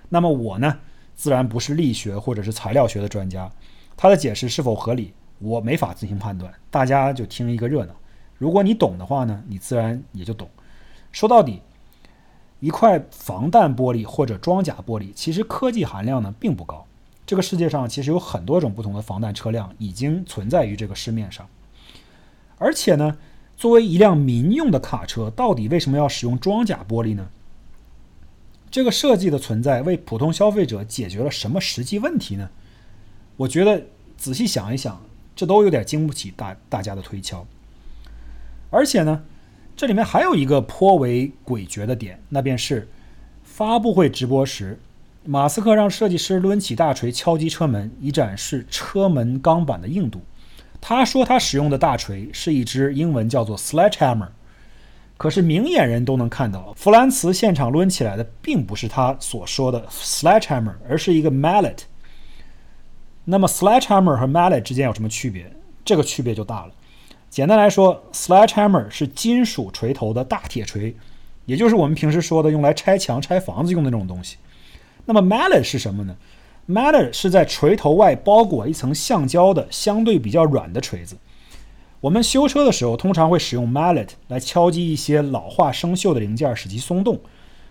[0.10, 0.80] 那么我呢，
[1.14, 3.52] 自然不是力学或者是材料学的专家，
[3.96, 6.52] 他的解释是否合理，我没法进行判断。
[6.72, 7.94] 大家就听一个热闹。
[8.38, 10.50] 如果你懂的话呢，你自然也就懂。
[11.12, 11.62] 说到底。”
[12.60, 16.86] 一块防弹玻璃或者装甲玻璃，其实科技含量呢并不高。
[17.26, 21.46] 这个世界上其实有很多种不同的防弹车辆已经存在于这个市面上。
[22.58, 23.18] 而且呢，
[23.58, 27.28] 作为一辆民用的卡车，到底为什么要使用装甲玻璃呢？
[28.72, 32.50] 这个设计的存在为普通消费者解决了什么实际问题呢？
[33.36, 35.02] 我觉得仔细想一想，
[35.36, 37.46] 这都有点经不起大大家的推敲。
[38.70, 39.24] 而且呢。
[39.76, 42.88] 这里面还有一个颇为诡谲的点，那便是
[43.44, 44.80] 发布会直播时，
[45.26, 50.22] 马斯克让设计师抡起大锤敲击车门，以展示车门钢板的硬度。
[50.80, 54.28] 他说他使用的大锤是一只英文叫做 sledgehammer，
[55.18, 61.80] 可是明眼人都能看到，弗兰茨现场抡起来的并不是他所说的 sledgehammer，而是一个 mallet。
[63.26, 65.52] 那么 sledgehammer 和 mallet 之间有什么区别？
[65.86, 66.72] 这个区别就大了。
[67.30, 70.96] 简单来说，sledgehammer 是金属锤头的大铁锤，
[71.46, 74.38] 也就是我们平时说的用来拆墙、拆房子用的那种东西。
[75.06, 76.16] 那么 mallet 是什么呢
[76.68, 81.18] Mallet 是在锤头外包裹一层橡胶的相对比较软的锤子。
[82.00, 87.20] 我们修车的时候通常会使用 Mallet 来敲击一些老化生锈的零件，使其松动。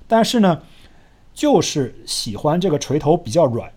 [0.07, 0.61] 但是呢，
[1.33, 3.73] 就是喜欢这个锤头比较软，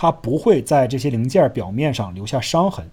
[0.00, 2.88] 它不会在这些零件表面上留下伤痕。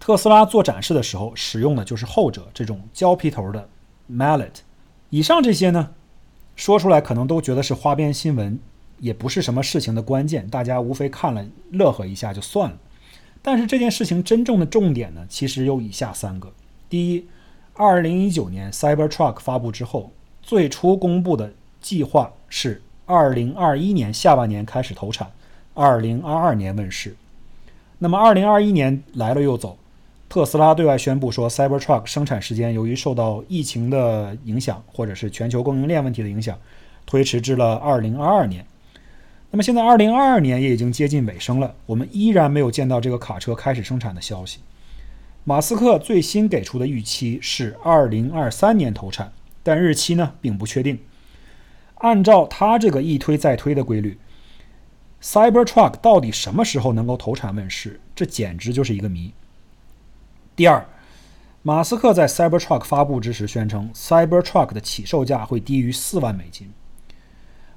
[0.00, 3.68] 特斯拉做展示的时候使用的就是后者这种胶皮头的
[4.10, 4.60] Mallet。
[5.10, 5.90] 以上这些呢，
[6.56, 8.58] 说出来可能都觉得是花边新闻。
[9.00, 12.76] 也不是什么事情的关键，大家无非看了乐呵一下就算了。
[13.42, 16.50] 但是这件事情真正的重点呢，其实有以下三个：
[16.88, 17.28] 第一
[17.76, 20.10] ，2019年 Cybertruck 发布之后，
[20.42, 21.52] 最初公布的
[21.82, 25.30] 计划是2021年下半年开始投产
[25.78, 27.14] ，2022年问世。
[28.00, 29.78] 那么2021年来了又走，
[30.28, 36.58] 特斯拉对外宣布说，Cybertruck 生产时间由于受到疫情的影响，或者是全球供应链问题的影响，
[37.06, 38.66] 推迟至了2022年。
[39.50, 44.58] 那么现在，二零二二年也已经接近尾声了，我们依然没有见到这个卡车开始生产的消息。
[45.44, 50.98] 马斯克最新给出的预期是二零二三年投产，但日期呢并不确定。
[51.94, 54.18] 按照他这个一推再推的规律
[55.22, 59.32] ，Cybertruck 到底什么时候能够投产问世，这简直就是一个谜。
[60.56, 60.86] 第二，
[61.62, 66.72] 马斯克在 Cybertruck 发布之时宣称，Cybertruck 的起售价会低于四万美金。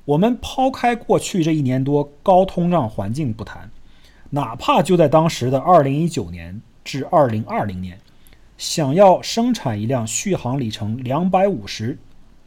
[0.06, 3.70] 我们抛开过去这一年多高通胀环境不谈，
[4.32, 8.00] 哪怕就在当时的2019年至2020年，
[8.58, 11.98] 想要生产一辆续航里程250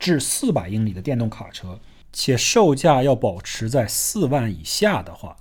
[0.01, 1.79] 至400英里的电动卡车，
[2.15, 5.37] 且售价要保持在4万以下的话，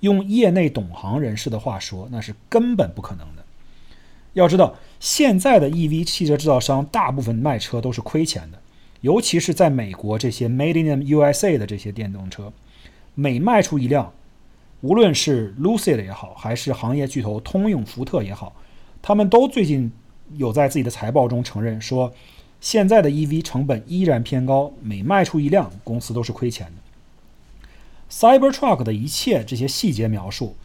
[0.00, 3.44] 用业内懂行人士的话说，那是根本不可能的。
[4.34, 8.58] 要知道，现在的 EV 汽车制造商大部分卖车都是亏钱的。
[9.00, 12.52] 尤其是在美国，这些 Made in USA 的这些电动车，
[13.14, 14.12] 每卖出一辆，
[14.80, 18.56] 无论是 Lucid 也好，还是行业巨头通用、福特也好，
[19.00, 19.92] 他们都最近
[20.34, 22.12] 有在自己的财报中承认说，
[22.60, 26.72] 现在的 EV 成本依然偏高，每卖出一辆，公司都是亏钱的。
[28.10, 30.56] Cybertruck 的一切这些细节描述，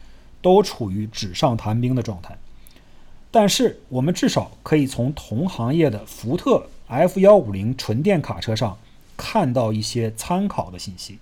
[0.42, 2.36] 都处于纸上谈兵的状态，
[3.30, 6.66] 但是我们至少可以从同行业的福特。
[6.86, 8.76] F 幺五零纯电卡车上
[9.16, 11.18] 看到一些参考的信息。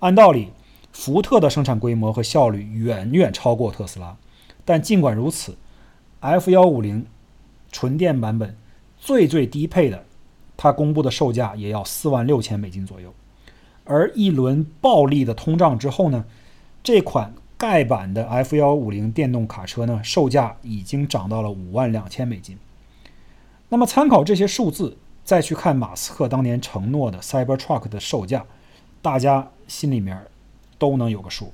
[0.00, 0.50] 按道理，
[0.92, 4.16] 福特的生产规模和效率远远超过特斯拉，
[4.64, 5.56] 但尽管如此
[6.20, 7.06] ，F 幺五零
[7.72, 8.54] 纯电版本
[9.04, 10.02] 最最低配的，
[10.56, 13.12] 它公布的售价也要四万六千美金左右。
[13.84, 16.24] 而一轮暴力的通胀之后呢，
[16.82, 22.56] 这款盖版的 F 幺五零电动卡车呢，售价已经涨到了五万两千美金。
[23.68, 28.46] 那么，参考这些数字，再去看马斯克当年承诺的 Cybertruck 的售价，
[29.02, 30.24] 大家心里面
[30.78, 31.52] 都能有个数。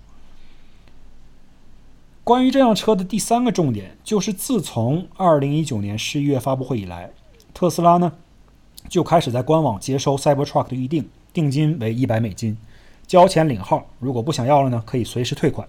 [2.22, 7.11] 关于这辆车的第三个重点，就是自从2019年11月发布会以来，
[7.61, 8.11] 特斯拉呢
[8.88, 12.56] 就开始在官网接收 Cybertruck 的预定，定金为一百美金，
[13.06, 13.86] 交钱领号。
[13.98, 15.68] 如果不想要了呢，可以随时退款。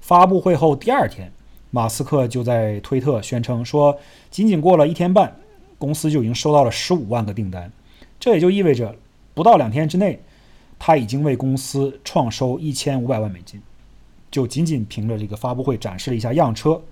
[0.00, 1.30] 发布会后第二天，
[1.70, 3.96] 马斯克就在推特宣称说，
[4.28, 5.36] 仅仅过了一天半。
[5.78, 7.70] 公司就已经收到了十五万个订单，
[8.18, 8.96] 这也就意味着
[9.34, 10.18] 不到两天之内，
[10.80, 13.62] 他已经为公司创收一千五百万美金。
[14.32, 16.82] 就仅仅凭着这个发布会展示了一下样车，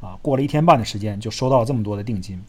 [0.00, 2.40] 啊，过了一天半的时间就收到了这么多的定金。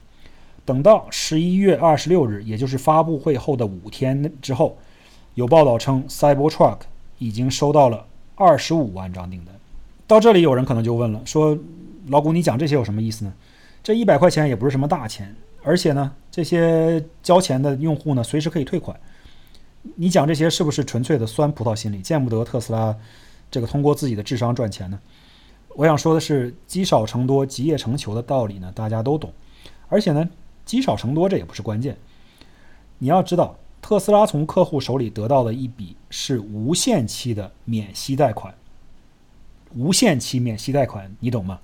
[0.66, 4.78] 等到十一月二十六日，也就是发布会后的五天之后，
[5.36, 6.80] 有报道称 Cybertruck
[7.20, 8.06] 已经收到了
[8.36, 9.56] 二十五万张订单。
[10.08, 11.58] 到这里，有人可能就问了，说
[12.08, 13.34] 老谷，你讲这些有什么意思呢？
[13.84, 15.36] 这一百块钱也不是什么大钱。
[15.64, 19.00] 而且呢，这些交钱的用户呢，随时可以退款。
[19.96, 22.00] 你讲这些是不是纯粹的酸葡萄心理？
[22.00, 22.96] 见不得特斯拉
[23.50, 25.00] 这个通过自己的智商赚钱呢？
[25.76, 29.34] 我想说的是，积少成多、积业成裘的道理呢，大家都懂。
[29.88, 30.30] 而且呢，
[30.66, 31.96] 积少成多这也不是关键。
[32.98, 38.54] 你要知道，特斯拉从客户手里得到的一笔是无限期的免息贷款。
[39.76, 41.60] 无限期免息贷款，你懂吗？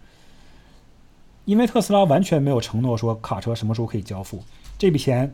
[1.46, 4.44] 因为特斯拉完全没有承诺说卡车什么时候可以交付，
[4.78, 5.34] 这笔钱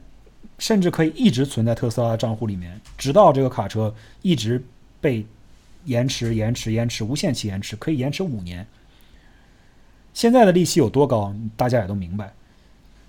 [0.58, 4.64] 甚至可以一直存在特斯拉的账户里面，直到这个卡车一直
[5.02, 5.26] 被
[5.86, 8.66] 延迟、延迟、延迟、无限期延迟，可以延迟五年。
[10.14, 12.34] 现在的利息有多高，大家也都明白。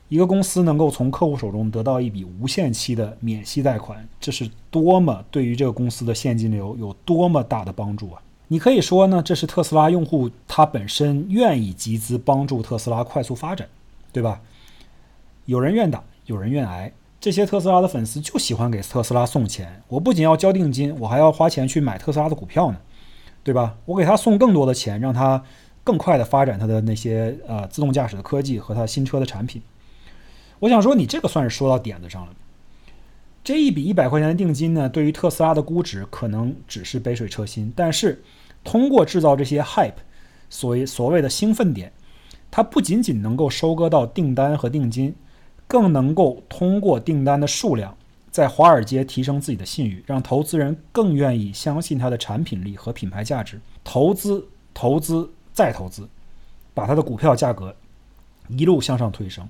[0.09, 8.23] 一个公司能够从客户手中得到一笔无限期的免息贷款，这是多么对于这个公司的现金流有多么大的帮助啊！
[8.49, 13.69] 你可以说呢，这是特斯拉用户他本身愿意集资帮助特斯拉快速发展，
[14.11, 14.41] 对吧？
[15.45, 16.93] 有人愿打，有人愿挨。
[17.21, 19.83] 这些特斯拉的粉丝就喜欢给特斯拉送钱。
[19.89, 22.79] 我不仅要交定金，我还要花钱去买特斯拉的股票呢。
[23.45, 23.77] 对吧？
[23.87, 25.43] 我给他送更多的钱，让他
[25.83, 29.63] 更快的发展他的那些呃自动驾驶的科技和他新车的产品。
[30.61, 32.33] 我想说，你这个算是说到点子上了。
[33.45, 38.23] 这一笔一百块钱的定金呢，对于特斯拉的估值可能只是杯水车薪，但是
[38.65, 39.95] 通过制造这些 hype，
[40.51, 41.93] 所谓所谓的兴奋点，
[42.51, 45.15] 它不仅仅能够收割到订单和定金，
[45.67, 47.97] 更能够通过订单的数量，
[48.31, 56.07] 在华尔街提升自己的信誉，让投资人更愿意相信它的产品力和品牌价值，投资、投资再投资，
[56.75, 57.75] 把它的股票价格
[58.49, 59.49] 一路向上推升。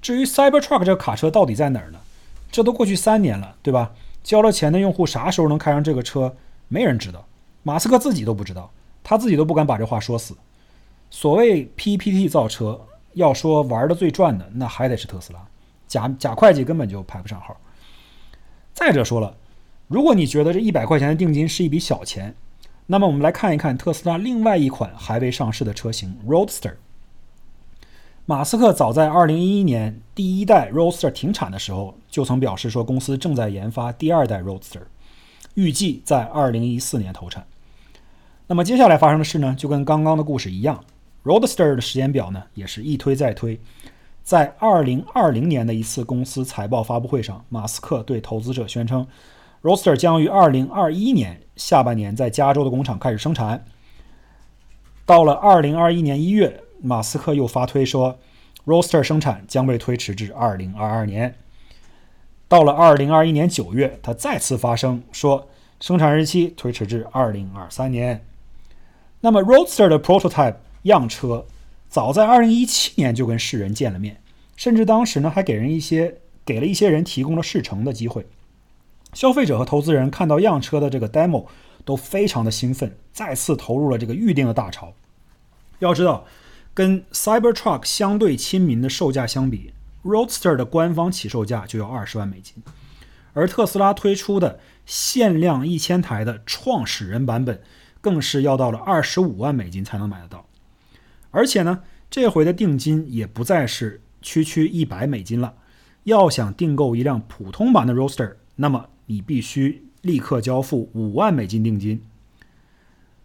[0.00, 1.98] 至于 Cybertruck 这个卡车到底在哪儿呢？
[2.50, 3.92] 这都过去三年了，对吧？
[4.22, 6.34] 交了钱的用户啥时候能开上这个车？
[6.68, 7.26] 没人知道，
[7.62, 8.70] 马斯克自己都不知道，
[9.02, 10.36] 他自己都不敢把这话说死。
[11.10, 12.80] 所谓 PPT 造车，
[13.14, 15.40] 要说玩的最赚的，那还得是特斯拉，
[15.86, 17.56] 假假会计根本就排不上号。
[18.72, 19.36] 再者说了，
[19.88, 22.34] 如果你觉得这一百块钱的定金是一笔小钱，
[22.86, 26.74] 那么我们来看一看特斯拉另外一款还未上市的车型 Roadster。
[28.30, 34.82] 马斯克早在2011年第一代 Roadster 停产的时候，就曾表示说，公司正在研发第二代 Roadster，
[35.54, 37.44] 预计在2014年投产。
[38.46, 40.84] 那么接下来发生的事呢，就跟刚刚的故事一样
[41.24, 43.58] ，Roadster 的时间表呢也是一推再推。
[44.22, 49.04] 在2020年的一次公司财报发布会上，马斯克对投资者宣称
[49.60, 53.64] ，Roadster 将于2021年下半年在加州的工厂开始生产。
[55.04, 56.62] 到了2021年1月。
[56.82, 58.18] 马斯克又发推说
[58.66, 61.34] ，Roadster 生产将被推迟至2022年。
[62.48, 68.24] 到了2021年9月，他再次发声说，生产日期推迟至2023年。
[69.20, 71.46] 那么，Roadster 的 prototype 样车
[71.88, 74.20] 早在2017年就跟世人见了面，
[74.56, 78.26] 甚至当时呢还给人一些给了一些人提供了试乘的机会。
[79.12, 81.46] 消费者和投资人看到样车的这个 demo
[81.84, 84.92] 都非常的兴奋，再次投入了这个预定的大潮。
[85.78, 86.24] 要知道。
[86.72, 89.72] 跟 Cybertruck 相对亲民的售价相比
[90.04, 92.62] ，Roadster 的官方起售价就要二十万美金，
[93.32, 97.60] 而特斯拉推出的限量一千台的创始人版本，
[98.00, 100.46] 更是要到了二十五万美金才能买得到。
[101.30, 105.54] 而且呢，这回的定金也不再是区区一百美金了，
[106.04, 112.02] 要想订购一辆普通版的 Roadster，那么你必须立刻交付五万美金定金。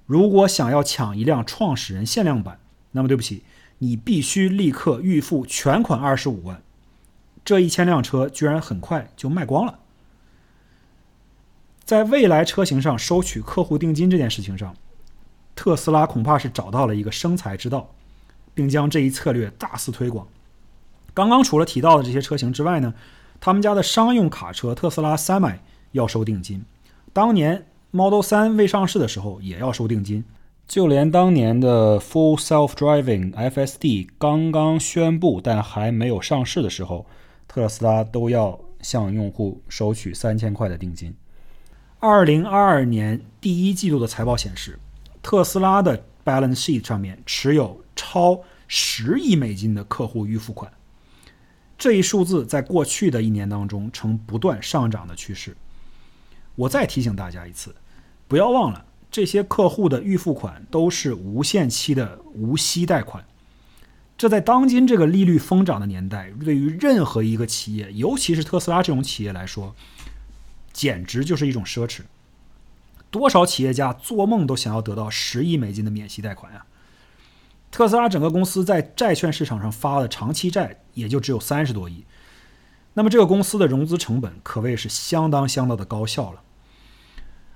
[0.06, 2.60] 如果想要抢一辆创始人限量版，
[2.96, 3.44] 那么对不起，
[3.80, 6.62] 你必须立刻预付全款二十五万，
[7.44, 9.80] 这一千辆车居然很快就卖光了。
[11.84, 14.74] 在未来车型上收取客户定金这件事情上，
[15.56, 17.94] 特斯拉恐怕是找到了一个生财之道，
[18.54, 20.26] 并将这一策略大肆推广。
[21.14, 22.94] 刚刚除了提到的这些车型之外呢，
[23.42, 25.58] 他们家的商用卡车特斯拉 Semi
[25.92, 26.64] 要收定金，
[27.12, 30.24] 当年 Model 3未上市的时候也要收定金。
[30.68, 37.06] 就连当年的 Full Self-Driving FSD 刚刚宣布但还没有上市的时候，
[37.48, 41.16] 特斯拉都要向用户收取三千块的定金。
[42.00, 44.80] 二零二二年第一季度的财报显示，
[45.22, 50.72] 特斯拉的 Balance Sheet 上面持有超十亿美金的客户预付款，
[51.78, 55.56] 这一数字在过去的一年当中呈不断上涨的趋势。
[56.56, 57.74] 我再提醒大家一次，
[58.28, 58.84] 不要忘了。
[59.16, 63.26] 这些客户的预付款都是无限期的无息贷款，
[64.18, 69.74] 这在当今这个利率疯涨的年代，对于任何一个企业，尤其是特斯拉这种企业来说，
[70.74, 72.02] 简直就是一种奢侈。
[73.10, 76.66] 多少企业家做梦都想要得到十亿美金的免息贷款呀！
[77.72, 82.04] 特斯拉整个公司在债券市场上发的长期债也就只有三十多亿，
[82.96, 86.42] 那么这个公司的融资成本可谓是相当相当的高效了。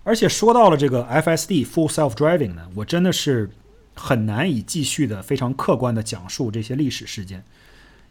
[0.04, 3.50] 而且说到了这个 FSD Full Self Driving 呢，我真的是
[3.96, 7.44] 很难以继续的非常客观的讲述这些历史事件，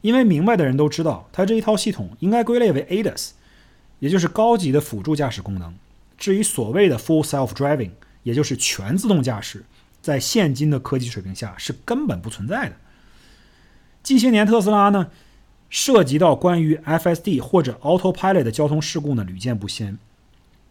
[0.03, 3.31] 因为明白的人都知道，它这一套系统应该归类为 ADAS，
[3.99, 5.75] 也就是高级的辅助驾驶功能。
[6.17, 9.65] 至于所谓的 Full Self Driving，也就是全自动驾驶，
[10.03, 12.77] 在现今的科技水平下是根本不存在的。
[14.03, 15.11] 近些年特斯拉呢，
[15.71, 19.99] 涉及到关于 FSD 或者 Autopilot 的交通事故呢，屡见不鲜。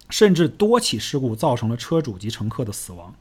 [0.10, 3.14] 甚至多起事故造成了车主及乘客的死亡。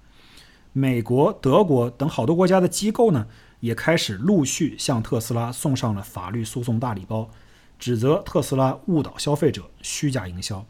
[0.72, 3.26] 美国、德国等好多国家的机构呢，
[3.60, 7.30] 也开始陆续向特斯拉送上了法律诉讼大礼包，
[7.78, 10.66] 指责特斯拉误导消费者、虚假营销。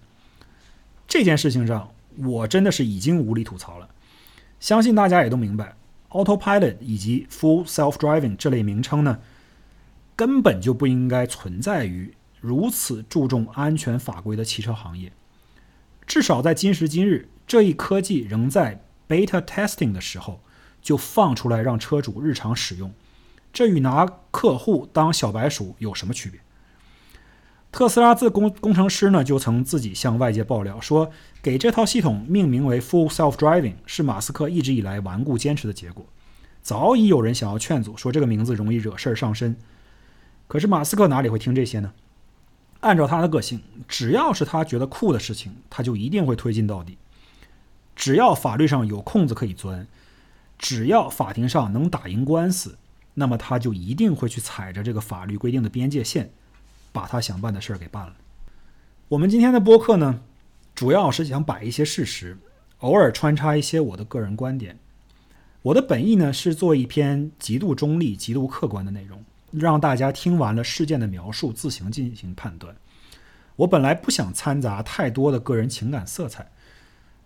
[1.09, 3.89] 这件事情上，我真的是已经无力吐槽了。
[4.61, 5.77] 相信大家也都明白
[6.11, 9.19] ，Autopilot 以及 Full Self Driving 这类名称呢，
[10.15, 15.13] 根本就不应该存在于如此注重安全法规的汽车行业。
[16.07, 20.41] 至少在今时今日，这一科技仍在 beta testing 的时候
[20.81, 22.93] 就放出来让车主日常使用，
[23.53, 26.41] 这与拿客户当小白鼠有什么区别？
[27.73, 31.11] 特斯拉自工工程师呢就曾自己向外界爆料说，
[31.43, 36.07] 给这套系统命名为 Full Self Driving 是马斯克一直以来顽固坚持的结果。
[36.63, 39.57] 早已有人想要劝阻，说这个名字容易惹事儿上身。
[40.49, 41.93] 可是马斯克哪里会听这些呢？
[42.87, 46.97] 按照他的个性，只要是他觉得酷的事情，他就一定会推进到底。
[47.97, 49.87] 只要法律上有空子可以钻，
[50.57, 52.79] 只要法庭上能打赢官司，
[53.15, 56.31] 那么他就一定会去踩着这个法律规定的边界线，
[56.93, 58.15] 把他想办的事儿给办了。
[59.09, 60.21] 我们今天的播客呢，
[60.75, 62.39] 主要是想摆一些事实，
[62.79, 64.79] 偶尔穿插一些我的个人观点。
[65.63, 69.25] 我的本意呢，是做一篇极度中立、极度客观的内容。
[69.51, 72.77] 让大家听完了事件的描述，自行进行判断。
[73.57, 76.51] 我本来不想掺杂太多的个人情感色彩，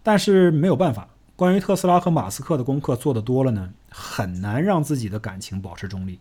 [0.02, 1.08] 但是没有办法。
[1.34, 6.20] 关于特斯拉和马斯克的功课做得多了呢，很难让自己的感情保持中立。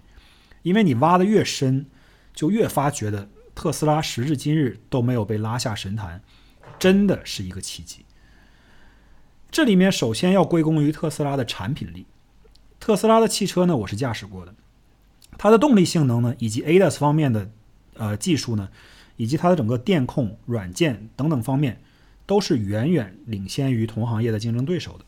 [0.61, 1.85] 因为你挖得越深，
[2.33, 6.21] 就越发觉得特斯拉时至今日都没有被拉下神坛，
[6.79, 8.05] 真的是一个奇迹。
[9.51, 12.05] 这里面首先要归功于特斯拉的产品力。
[12.79, 14.55] 特斯拉的汽车呢，我是驾驶过的。
[15.39, 17.49] 它的动力性能呢，以及 ADAS 方面的
[17.95, 18.69] 呃技术呢，
[19.15, 21.81] 以及它的整个电控软件等等方面，
[22.25, 25.05] 都是远远领先于同行业的竞争对手的。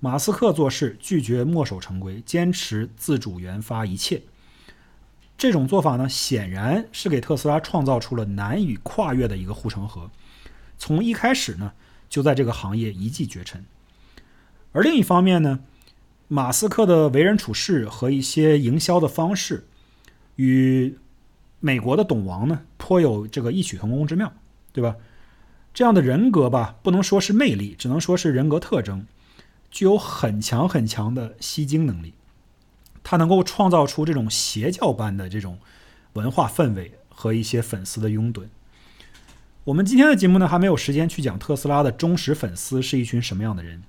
[0.00, 4.20] 马斯克做事拒绝墨守成规，坚持自主研发一切。
[5.38, 10.10] 这种做法呢，显然是给特斯拉创造出了难以跨越的一个护城河。
[10.76, 11.72] 从一开始呢，
[12.10, 13.64] 就在这个行业一骑绝尘。
[14.72, 15.60] 而另一方面呢，
[16.32, 19.66] 马斯克的为人处事和一些营销的方式，
[20.36, 20.96] 与
[21.60, 24.32] 美国的董王呢颇有这个异曲同工之妙，
[24.72, 24.96] 对吧？
[25.74, 29.04] 这样的人格吧，不能说是魅力，只能说是人格特征，
[29.70, 32.14] 具有很强很强的吸睛能力。
[33.04, 35.58] 他能够创造出这种邪教般的这种
[36.14, 38.44] 文化氛围和一些粉丝的拥趸。
[39.64, 43.82] 我们今天的节目呢，还没有时间去讲特斯拉的忠实粉丝是一群什么样的人。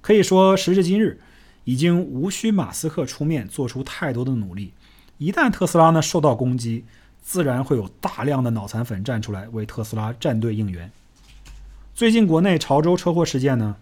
[0.00, 1.20] 可以说，时至今日。
[1.64, 4.72] 已经无需马斯克出面做出太多的努力，
[5.18, 6.84] 一旦特斯拉呢受到攻击，
[7.22, 10.90] 自然会有大量的脑残粉站出来为特斯拉站队应援。
[11.94, 13.76] 最近国内潮州车祸事件呢，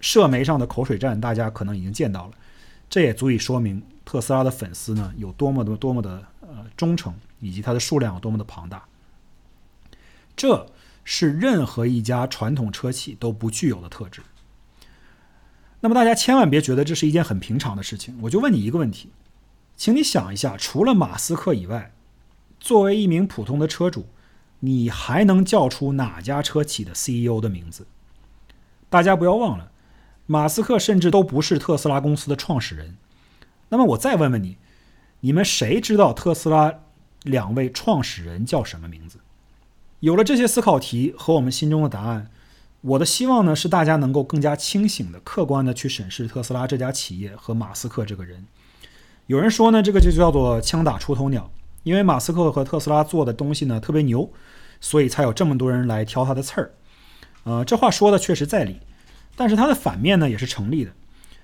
[0.00, 2.32] 社媒上的口水战大家可能已经见到了，
[2.88, 8.84] 这也足以说明特斯拉的粉丝呢有多么的多么的呃忠诚，以及它的数量有多么的庞大。
[10.36, 10.66] 这
[11.04, 14.22] 是任何一家传统车企都不具有的特质。
[15.80, 18.18] 那么大家千万别觉得这是一件很平常的事情。
[18.22, 19.10] 我就问你一个问题，
[19.76, 21.92] 请你想一下，除了马斯克以外，
[22.58, 24.06] 作为一名普通的车主，
[24.60, 27.86] 你还能叫出哪家车企的 CEO 的名字？
[28.90, 29.70] 大家不要忘了，
[30.26, 32.96] 马斯克甚至都不是特斯拉公司的创始人。
[33.70, 34.58] 那么我再问问你，
[35.20, 36.80] 你们谁知道特斯拉
[37.22, 39.20] 两位创始人叫什么名字？
[40.00, 42.30] 有了这些思考题和我们心中的答案。
[42.82, 48.46] 我的希望呢，是大家能够更加清醒的、客观的去审视特斯拉这家企业和马斯克这个人。
[49.26, 51.50] 有人说呢，这个就叫做枪打出头鸟，
[51.82, 54.32] 因为马斯克和特斯拉做的东西呢特别牛，
[54.80, 56.72] 所以才有这么多人来挑他的刺儿。
[57.44, 58.80] 呃，这话说的确实在理，
[59.36, 60.92] 但是它的反面呢也是成立的。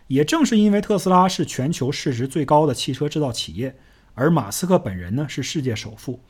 [0.07, 3.77] 也正是因为特斯拉是全球市值最高的汽车制造企业，
[4.15, 6.21] 而马斯克本人呢是世界首富，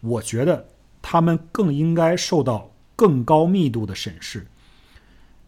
[0.00, 0.68] 我觉得
[1.02, 2.70] 他们更应该受到。
[2.96, 4.46] 更高密度的审视。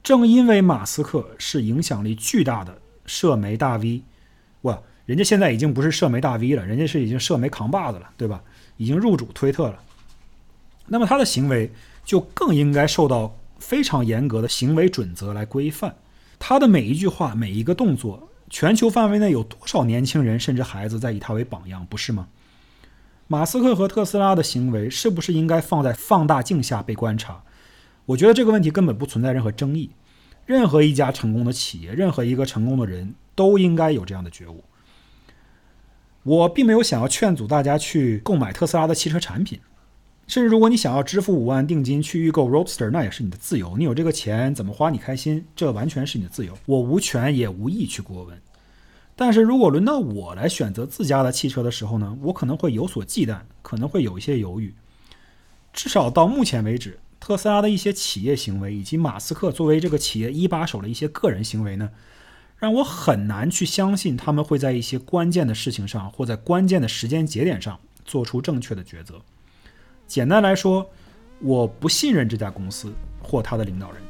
[0.02, 4.02] 正因为马斯克是影响力巨大的社媒大 V，
[4.62, 8.42] 哇，人家现在已经不是社媒大 V 了，人家是已经社媒扛把子了，对吧？
[8.76, 9.82] 已经入主推特了。
[10.86, 11.70] 那么他的行为
[12.04, 15.96] 就更应该受到非常严格的行为准则来规范。
[16.38, 22.28] 他的每一句话、每一个动作，全球范围内有多少年轻人甚至孩子在以他为榜样，不是吗？
[23.30, 27.42] 马斯克和特斯拉的行为是不是应该放在放大镜下被观察？
[28.06, 29.90] 我觉得这个问题根本不存在任何争议。
[30.46, 34.64] 任何一家成功的企业，任何一个成功的人都应该有这样的觉悟。
[36.22, 39.60] 我并没有想要劝阻大家去购买特斯拉的汽车产品，
[40.26, 43.76] 甚至如果你想要支付五万定金去预购 Roadster，那也是你的自由。
[43.76, 46.56] 你有这个钱，怎么花你开心，这完全是你的自由。
[46.64, 48.40] 我无权也无意去过问。
[49.20, 54.72] 但是如果轮到我来选择自家的汽车的时候呢，我可能会有所忌惮，可能会有一些犹豫。
[55.72, 61.90] 至少到目前为止，特斯拉的一些企业行为，以及马斯克作为这个企业一把手的一些个人行为呢，
[62.58, 69.20] 让我很难去相信他们会在一些关键的事情上，或在关键的时间节点上做出正确的抉择。
[70.06, 70.88] 简单来说，
[71.40, 74.00] 我不信任这家公司或他的领导人。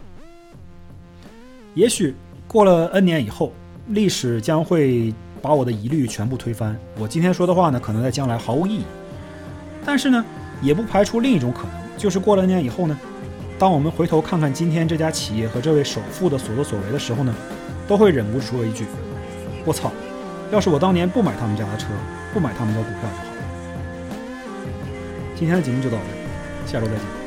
[1.74, 2.14] 也许。
[2.46, 3.52] 过了 N 年以后，
[3.88, 6.78] 历史将会把我的疑虑全部推翻。
[6.98, 8.84] 我今天说的话呢，可能在将来毫无意义。
[9.84, 10.24] 但是呢，
[10.60, 12.98] 也不排除另一种可能，就是过了年以后呢，
[13.58, 17.34] 当我们回头看看今天这家企业和这位首富的所作所为的时候呢，
[17.86, 18.84] 都会忍不住说一句
[19.64, 19.90] ：“我操，
[20.52, 21.86] 要是我当年不买他们家的车，
[22.34, 23.30] 不买他们的股票就好了。”
[25.34, 27.17] 今天的节目就到这里，下周再见。